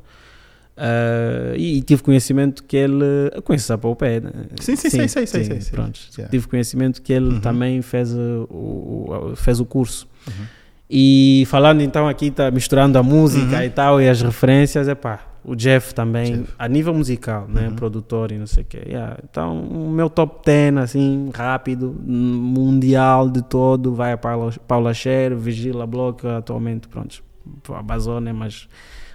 [0.78, 3.06] Ah, e, e tive conhecimento que ele.
[3.44, 4.32] Conheço a Pé, né?
[4.60, 5.72] Sim, sim, sei, sei, sei, sei, sei.
[5.72, 6.00] Pronto.
[6.18, 6.30] Yeah.
[6.32, 7.40] Tive conhecimento que ele Uhum.
[7.42, 10.08] também fez uh, o, fez o curso.
[10.90, 13.64] E falando então aqui, tá misturando a música Uhum.
[13.64, 16.54] e tal, e as referências, é pá, o Jeff também, Jeff.
[16.60, 17.76] a nível musical, né, Uhum.
[17.76, 18.82] produtor e não sei o quê.
[18.88, 19.18] Yeah.
[19.30, 25.34] Então, o meu top 10, assim, rápido, mundial de todo, vai a Paula, Paula Scher,
[25.36, 27.24] Vigila Block, atualmente, pronto,
[27.74, 28.68] a Bazone, mas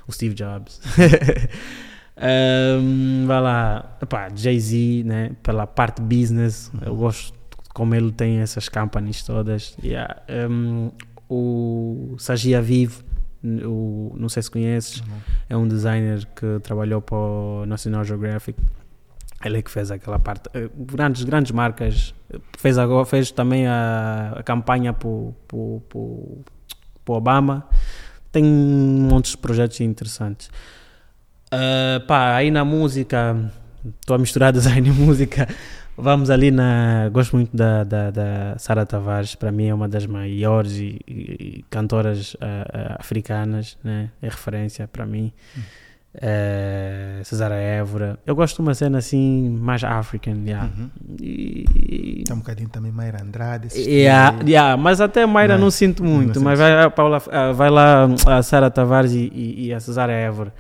[0.06, 0.80] o Steve Jobs.
[2.18, 7.36] Um, vai lá, epá, Jay-Z, né, pela parte business, eu gosto
[7.74, 9.76] como ele tem essas companies todas.
[9.84, 10.22] Yeah.
[10.48, 10.90] Um,
[11.28, 13.04] o Sagia Vive,
[13.44, 15.02] o, não sei se conheces,
[15.46, 18.58] é um designer que trabalhou para o National Geographic.
[19.44, 22.14] Ele é que fez aquela parte, eh, grandes, grandes marcas.
[22.56, 26.42] Fez, agora, fez também a, a campanha para o
[27.06, 27.68] Obama.
[28.32, 30.50] Tem um monte de projetos interessantes.
[31.50, 33.36] Ah, pá, aí na música,
[34.00, 35.48] estou a misturar design e música.
[35.96, 37.08] Vamos ali na.
[37.10, 41.64] Gosto muito da, da, da Sara Tavares, para mim é uma das maiores e, e-
[41.70, 44.10] cantoras ah, ah, africanas, né?
[44.20, 45.32] é referência para mim.
[46.18, 48.18] Eh, Cesara Évora.
[48.26, 50.70] Eu gosto de uma cena assim, mais African, yeah.
[50.78, 50.90] Uhum.
[51.20, 53.68] E, e- Tem um bocadinho também Mayra Andrade.
[53.78, 56.26] Yeah, yeah, mas até Mayra Não, não, sinto não muito.
[56.28, 56.42] sentes.
[56.42, 60.12] mas vai, a Paula, ah, vai lá a Sara Tavares e, e, e a Cesara
[60.12, 60.54] Évora.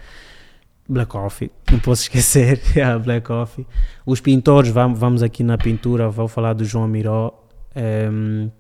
[0.88, 2.60] Black Coffee, não posso esquecer.
[2.76, 3.66] yeah, Black Coffee.
[4.04, 7.32] Os pintores, vamos, vamos aqui na pintura, vou falar do João Miró.
[7.74, 8.50] Ehm,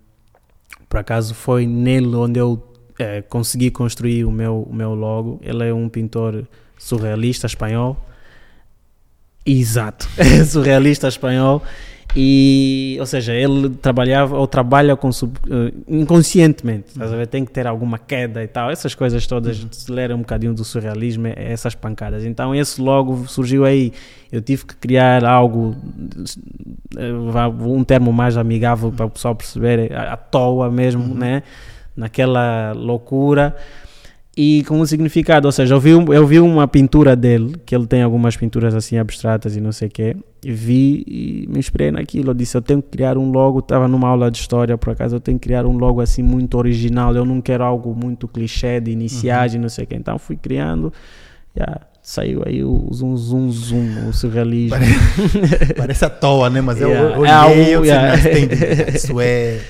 [0.88, 2.60] por acaso foi nele onde eu
[2.98, 5.38] eh, consegui construir o meu, o meu logo.
[5.42, 6.46] Ele é um pintor
[6.78, 7.96] surrealista espanhol.
[9.44, 10.08] Exato,
[10.46, 11.62] surrealista espanhol.
[12.18, 17.26] E, ou seja, ele trabalhava ou trabalha com sub, eh, inconscientemente, ver?
[17.26, 20.64] tem que ter alguma queda e tal, essas coisas todas, se ler um bocadinho do
[20.64, 22.24] surrealismo, é essas pancadas.
[22.24, 23.92] Então, esse logo surgiu aí.
[24.32, 25.76] Eu tive que criar algo,
[26.96, 27.12] eh,
[27.60, 31.42] um termo mais amigável para o pessoal perceber, à à toa mesmo, né?
[31.94, 33.54] Naquela loucura
[34.36, 37.86] e com um significado, ou seja, eu vi, eu vi uma pintura dele, que ele
[37.86, 40.14] tem algumas pinturas assim abstratas e não sei o quê,
[40.44, 43.88] e vi e me inspirei naquilo, eu disse, eu tenho que criar um logo, estava
[43.88, 47.16] numa aula de história por acaso, eu tenho que criar um logo assim muito original,
[47.16, 50.92] eu não quero algo muito clichê de iniciagem, não sei o quê, então fui criando,
[51.56, 54.76] yeah, saiu aí o zoom, zoom, zoom, o surrealismo.
[55.76, 56.60] Parece à toa, né?
[56.60, 57.00] Mas Yeah.
[57.00, 58.16] eu, eu É olhei e algo, eu disse, yeah.
[58.16, 59.60] "Não, tem- isso é.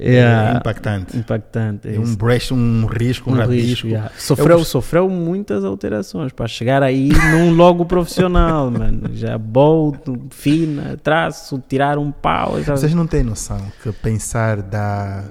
[0.00, 1.16] É impactante.
[1.16, 1.88] Impactante.
[1.88, 3.66] é É um brecho, um risco, um, Um rabisco.
[3.68, 4.10] risco, yeah.
[4.16, 9.10] sofreu, sofreu muitas alterações para chegar aí num logo profissional, mano.
[9.12, 9.98] Já bold,
[10.30, 12.52] fina, traço, tirar um pau.
[12.62, 12.78] sabe?
[12.78, 15.24] Vocês não têm noção que pensar dá...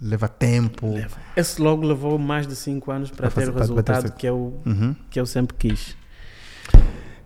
[0.00, 0.94] leva tempo.
[1.36, 4.94] Esse logo levou mais de 5 anos para ter o resultado que eu, Uhum.
[5.10, 5.96] que eu sempre quis.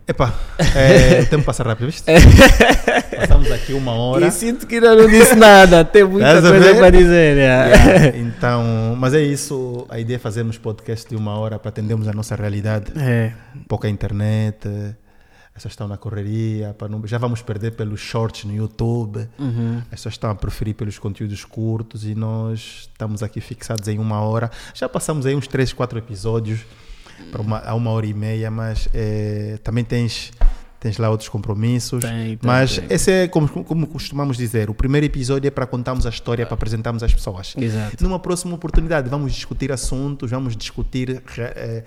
[0.06, 0.34] Epá,
[0.74, 2.02] é, o tempo passa rápido, viste?
[3.16, 4.26] Passamos aqui uma hora.
[4.26, 7.36] E sinto que ainda não disse nada, tem muita coisa para dizer.
[7.36, 7.66] yeah.
[7.76, 9.86] Yeah, Então, mas é isso.
[9.88, 12.92] A ideia é fazermos podcast de uma hora para atendermos a nossa realidade.
[12.96, 13.32] É,
[13.68, 16.74] Pouca internet, as pessoas estão na correria.
[16.90, 19.28] não- já vamos perder pelos shorts no YouTube.
[19.38, 19.78] uhum.
[19.84, 24.20] As pessoas estão a preferir pelos conteúdos curtos e nós estamos aqui fixados em uma
[24.20, 24.50] hora.
[24.74, 26.60] Já passamos aí uns 3, 4 episódios
[27.30, 30.32] para uma, a uma hora e meia, mas eh, também tens,
[30.80, 32.02] tens lá outros compromissos.
[32.02, 32.86] Tem, tem, mas tem.
[32.90, 36.54] esse é, como, como costumamos dizer, o primeiro episódio é para contarmos a história, para
[36.54, 37.54] apresentarmos as pessoas.
[37.56, 38.02] Exato.
[38.02, 41.84] Numa próxima oportunidade, vamos discutir assuntos, vamos discutir eh,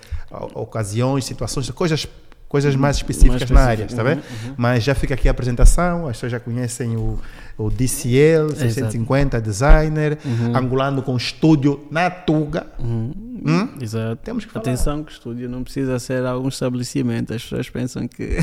[0.54, 2.08] ocasiões, situações, coisas,
[2.48, 4.14] coisas mais específicas na área, está bem?
[4.16, 4.20] Uhum,
[4.50, 4.54] uhum.
[4.58, 7.20] Mas já fica aqui a apresentação, as pessoas já conhecem o,
[7.58, 10.56] o DCL 650, designer, Uhum.
[10.56, 12.68] angolano com estúdio na Tuga.
[12.80, 13.12] Uhum.
[13.48, 13.70] Hum?
[13.80, 14.18] Exato.
[14.24, 14.62] Temos que falar.
[14.64, 17.32] Atenção que o estúdio não precisa ser algum estabelecimento.
[17.34, 18.38] As pessoas pensam que.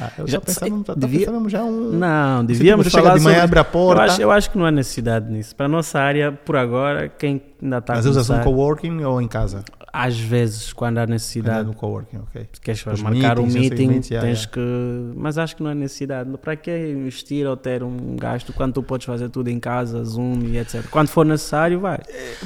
[0.00, 1.90] Ah, eu Já sei, tá devia- já um...
[1.92, 3.44] Não, devíamos chega falar de manhã, sobre...
[3.44, 5.54] abre a Eu porta, acho, eu acho que não há necessidade nisso.
[5.54, 9.28] Para a nossa área, por agora, quem ainda está mas usas um coworking ou em
[9.28, 9.62] casa?
[9.92, 12.46] Às vezes, quando há necessidade, no coworking, ok.
[12.62, 14.52] queres Os marcar um meetings, meeting, segmentos, yeah, tens yeah.
[14.52, 15.18] que...
[15.18, 16.30] Mas acho que não há necessidade.
[16.38, 20.40] Para que investir ou ter um gasto quando tu podes fazer tudo em casa, Zoom
[20.44, 20.84] e etc.
[20.90, 21.98] Quando for necessário, vai.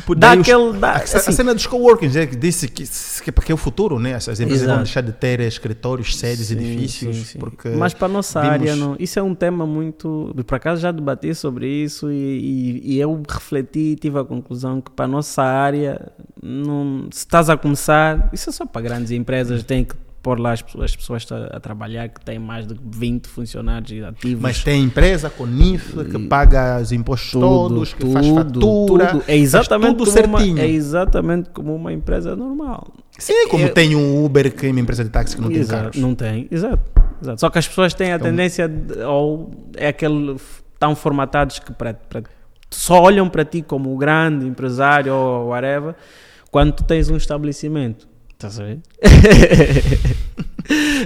[0.06, 0.72] Por Dá os- aquele...
[0.78, 2.84] Dá, a, a assim, cena dos coworkings é que disse que,
[3.24, 4.14] que porque é o futuro, né?
[4.14, 4.68] As empresas Exato.
[4.76, 7.38] vão deixar de ter escritórios, sedes, Sim, edifícios, sim, sim.
[7.38, 10.34] porque Mas para a nossa vimos- área, não, isso é um tema muito.
[10.46, 14.80] Por acaso já debati sobre isso e, e- e eu refleti e tive a conclusão
[14.80, 19.10] que para a nossa área, não, se estás a começar, isso é só para grandes
[19.10, 22.66] empresas, tem que pôr lá as, pessoas- as pessoas a, a trabalhar que têm mais
[22.66, 24.40] de 20 funcionários ativos.
[24.40, 29.06] Mas tem empresa com NIF que paga os impostos todos, que faz fatura.
[29.08, 29.24] tudo.
[29.28, 30.58] É exatamente, tudo como uma, certinho.
[30.60, 32.86] é exatamente como uma empresa normal.
[33.18, 35.58] Sim, como Eu- tem um Uber que é uma empresa de táxi que não tem
[35.58, 35.96] Exato, carros.
[35.98, 36.82] Não tem, exato,
[37.20, 37.40] exato.
[37.40, 40.36] Só que as pessoas têm a Então- tendência, de, ou é aquele,
[40.72, 42.22] estão formatados que para, para-
[42.70, 45.94] só olham para ti como o grande empresário ou whatever,
[46.54, 48.06] quando tu tens um estabelecimento.
[48.30, 48.78] Estás a ver?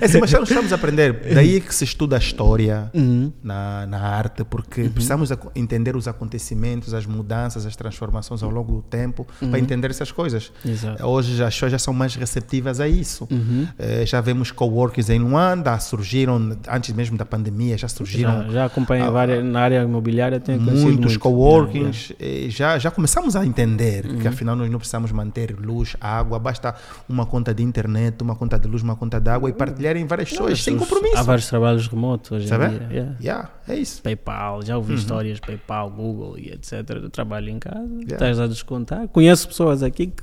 [0.01, 1.35] É assim, mas nós estamos a aprender.
[1.35, 3.33] Daí que se estuda a história Uhum.
[3.43, 8.73] na, na arte, porque precisamos aco- entender os acontecimentos, as mudanças, as transformações ao longo
[8.77, 9.51] do tempo Uhum.
[9.51, 10.53] para entender essas coisas.
[10.65, 11.05] Exato.
[11.05, 13.27] Hoje as pessoas já são mais receptivas a isso.
[13.31, 13.67] Uhum.
[13.79, 18.65] Eh, já vemos coworkings em Luanda, surgiram, antes mesmo da pandemia, já surgiram Já, já
[18.67, 21.19] acompanho várias, na área imobiliária, tenho muitos muito.
[21.19, 22.13] coworkings.
[22.21, 24.19] eh, Já, já começamos a entender Uhum.
[24.19, 26.75] que afinal nós não precisamos manter luz, água, basta
[27.09, 30.07] uma conta de internet, uma conta de luz, uma conta de água e partilhar em
[30.07, 31.17] várias pessoas sem compromisso.
[31.17, 32.67] Há vários trabalhos remotos hoje Sabe?
[32.67, 32.89] em dia.
[32.91, 33.15] yeah.
[33.21, 34.03] Yeah, é isso.
[34.03, 34.79] PayPal, já Uhum.
[34.81, 36.73] ouvi histórias, PayPal, Google e etc.
[36.91, 38.13] Eu trabalho em casa, Yeah.
[38.15, 39.09] estás a descontar.
[39.09, 40.23] Conheço pessoas aqui que,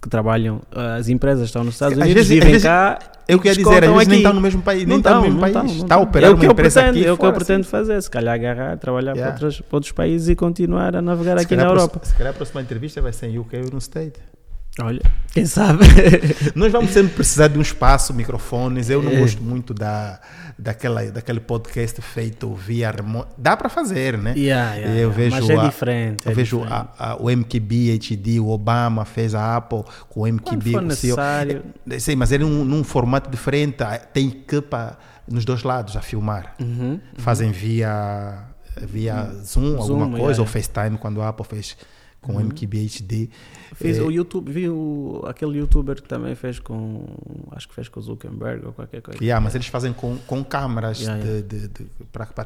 [0.00, 0.60] que trabalham,
[0.98, 2.98] as empresas estão nos Estados Unidos, vezes- vivem vezes- cá.
[3.26, 4.14] Eu queria dizer, às vezes nem aqui.
[4.16, 5.54] estão no mesmo país, nem Não estão no mesmo não país.
[5.56, 7.18] estão, não Está a operar é o uma que eu empresa pretendo, aqui É o
[7.18, 9.36] que eu pretendo fazer, se calhar agarrar, trabalhar Yeah.
[9.36, 12.00] para, outros, para outros países e continuar a navegar Se aqui na Europa.
[12.04, 14.18] Se calhar a próxima entrevista vai ser em UK ou no State.
[14.80, 15.00] Olha,
[15.32, 15.84] quem sabe?
[16.54, 18.88] Nós vamos sempre precisar de um espaço, microfones.
[18.88, 19.16] Eu não É.
[19.20, 20.20] gosto muito da,
[20.58, 23.34] daquela, daquele podcast feito via remoto.
[23.36, 24.34] Dá para fazer, né?
[24.36, 25.14] Yeah, yeah, eu yeah.
[25.16, 26.26] vejo Mas é a- diferente.
[26.26, 26.88] Eu é vejo diferente.
[26.98, 30.70] a- a- o MQB HD, o Obama fez a Apple com o Quando MQB.
[30.72, 31.16] for com o CEO.
[31.16, 31.64] necessário.
[31.90, 33.82] É, Sei, mas era num, num formato diferente.
[33.82, 36.54] Ah, Tem equipa nos dois lados a filmar.
[36.60, 37.00] Uhum.
[37.16, 38.44] Fazem via,
[38.80, 40.46] via Zoom, alguma Zoom, coisa, yeah, ou.
[40.46, 41.76] FaceTime, quando a Apple fez
[42.20, 43.28] com o MQB HD.
[43.74, 47.04] Fiz É, o YouTube, vi o, aquele youtuber que também fez com.
[47.52, 49.22] Acho que fez com o Zuckerberg ou qualquer coisa.
[49.22, 51.86] Yeah, mas eles fazem com, com câmaras Yeah, de, de, de,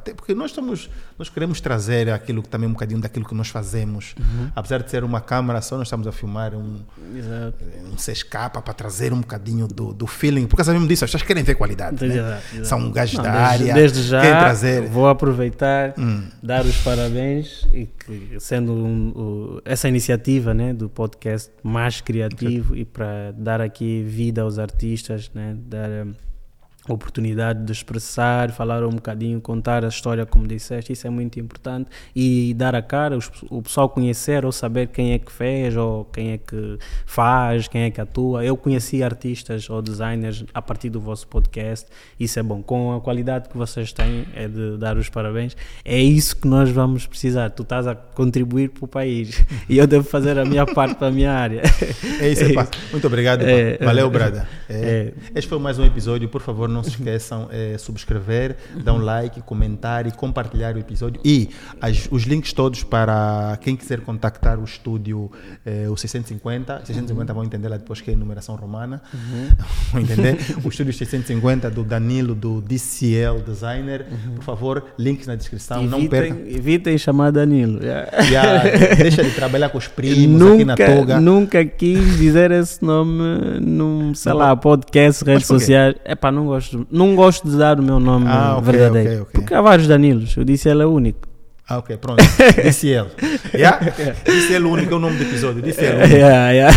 [0.04, 3.48] ter, porque nós estamos nós queremos trazer aquilo que também um bocadinho daquilo que nós
[3.48, 4.50] fazemos Uhum.
[4.54, 6.80] apesar de ser uma câmara só nós estamos a filmar um
[7.16, 7.56] Exato.
[7.90, 11.42] um 6K para trazer um bocadinho do, do feeling porque sabemos disso as pessoas querem
[11.42, 12.14] ver qualidade né?
[12.14, 12.66] Exato, exato.
[12.68, 16.24] são gajos Não, da desde, área desde já querem trazer vou aproveitar, Hum.
[16.42, 22.76] dar os parabéns e que sendo um- o- essa iniciativa né, do podcast mais criativo
[22.76, 26.06] e para dar aqui vida aos artistas, né, dar
[26.88, 31.88] oportunidade de expressar, falar um bocadinho, contar a história como disseste, isso é muito importante
[32.14, 33.16] e dar a cara,
[33.50, 37.82] o pessoal conhecer ou saber quem é que fez ou quem é que faz, quem
[37.82, 38.44] é que atua.
[38.44, 41.86] Eu conheci artistas ou designers a partir do vosso podcast,
[42.18, 42.62] isso é bom.
[42.62, 45.56] Com a qualidade que vocês têm, é de dar os parabéns.
[45.84, 47.50] É isso que nós vamos precisar.
[47.50, 51.08] Tu estás a contribuir para o país e eu devo fazer a minha parte para
[51.08, 51.62] a minha área.
[52.20, 52.66] é isso, epá.
[52.90, 54.10] muito obrigado É, valeu é.
[54.10, 55.12] brada É.
[55.34, 59.40] este foi mais um episódio por favor não se esqueçam é, subscrever dar um like
[59.42, 61.20] comentar e compartilhar o episódio.
[61.24, 61.50] E
[61.80, 65.30] as- os links todos para quem quiser contactar o estúdio
[65.64, 69.00] é, o 650 650 vão entender lá depois que é numeração romana.
[69.92, 70.38] Vão entender.
[70.64, 74.06] O estúdio 650 do Danilo do DCL Designer.
[74.36, 76.38] Por favor links na descrição não percam.
[76.38, 77.80] Evitem, evitem chamar Danilo.
[78.30, 78.62] Já,
[78.96, 81.20] deixa de trabalhar com os primos aqui na nunca, toga.
[81.20, 83.22] nunca quis dizer esse nome
[83.60, 84.38] num, sei Não.
[84.38, 85.94] lá, podcast, redes sociais.
[86.04, 89.08] É pá, não gosto, não gosto de dar o meu nome Ah, ok, verdadeiro.
[89.08, 89.30] ok, ok.
[89.32, 91.28] Porque há vários Danilos, eu disse ele é único.
[91.68, 92.22] Ah, ok, pronto.
[92.62, 93.06] DCL.
[93.54, 93.78] Yeah?
[94.24, 95.62] DCL único é o nome do episódio.
[95.62, 96.08] DCL único.
[96.16, 96.76] Yeah, yeah.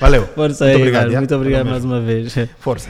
[0.00, 0.26] Valeu.
[0.34, 1.06] Força Muito aí, obrigado, cara.
[1.10, 1.20] yeah?
[1.20, 2.34] Muito obrigado mais uma vez.
[2.60, 2.88] Força.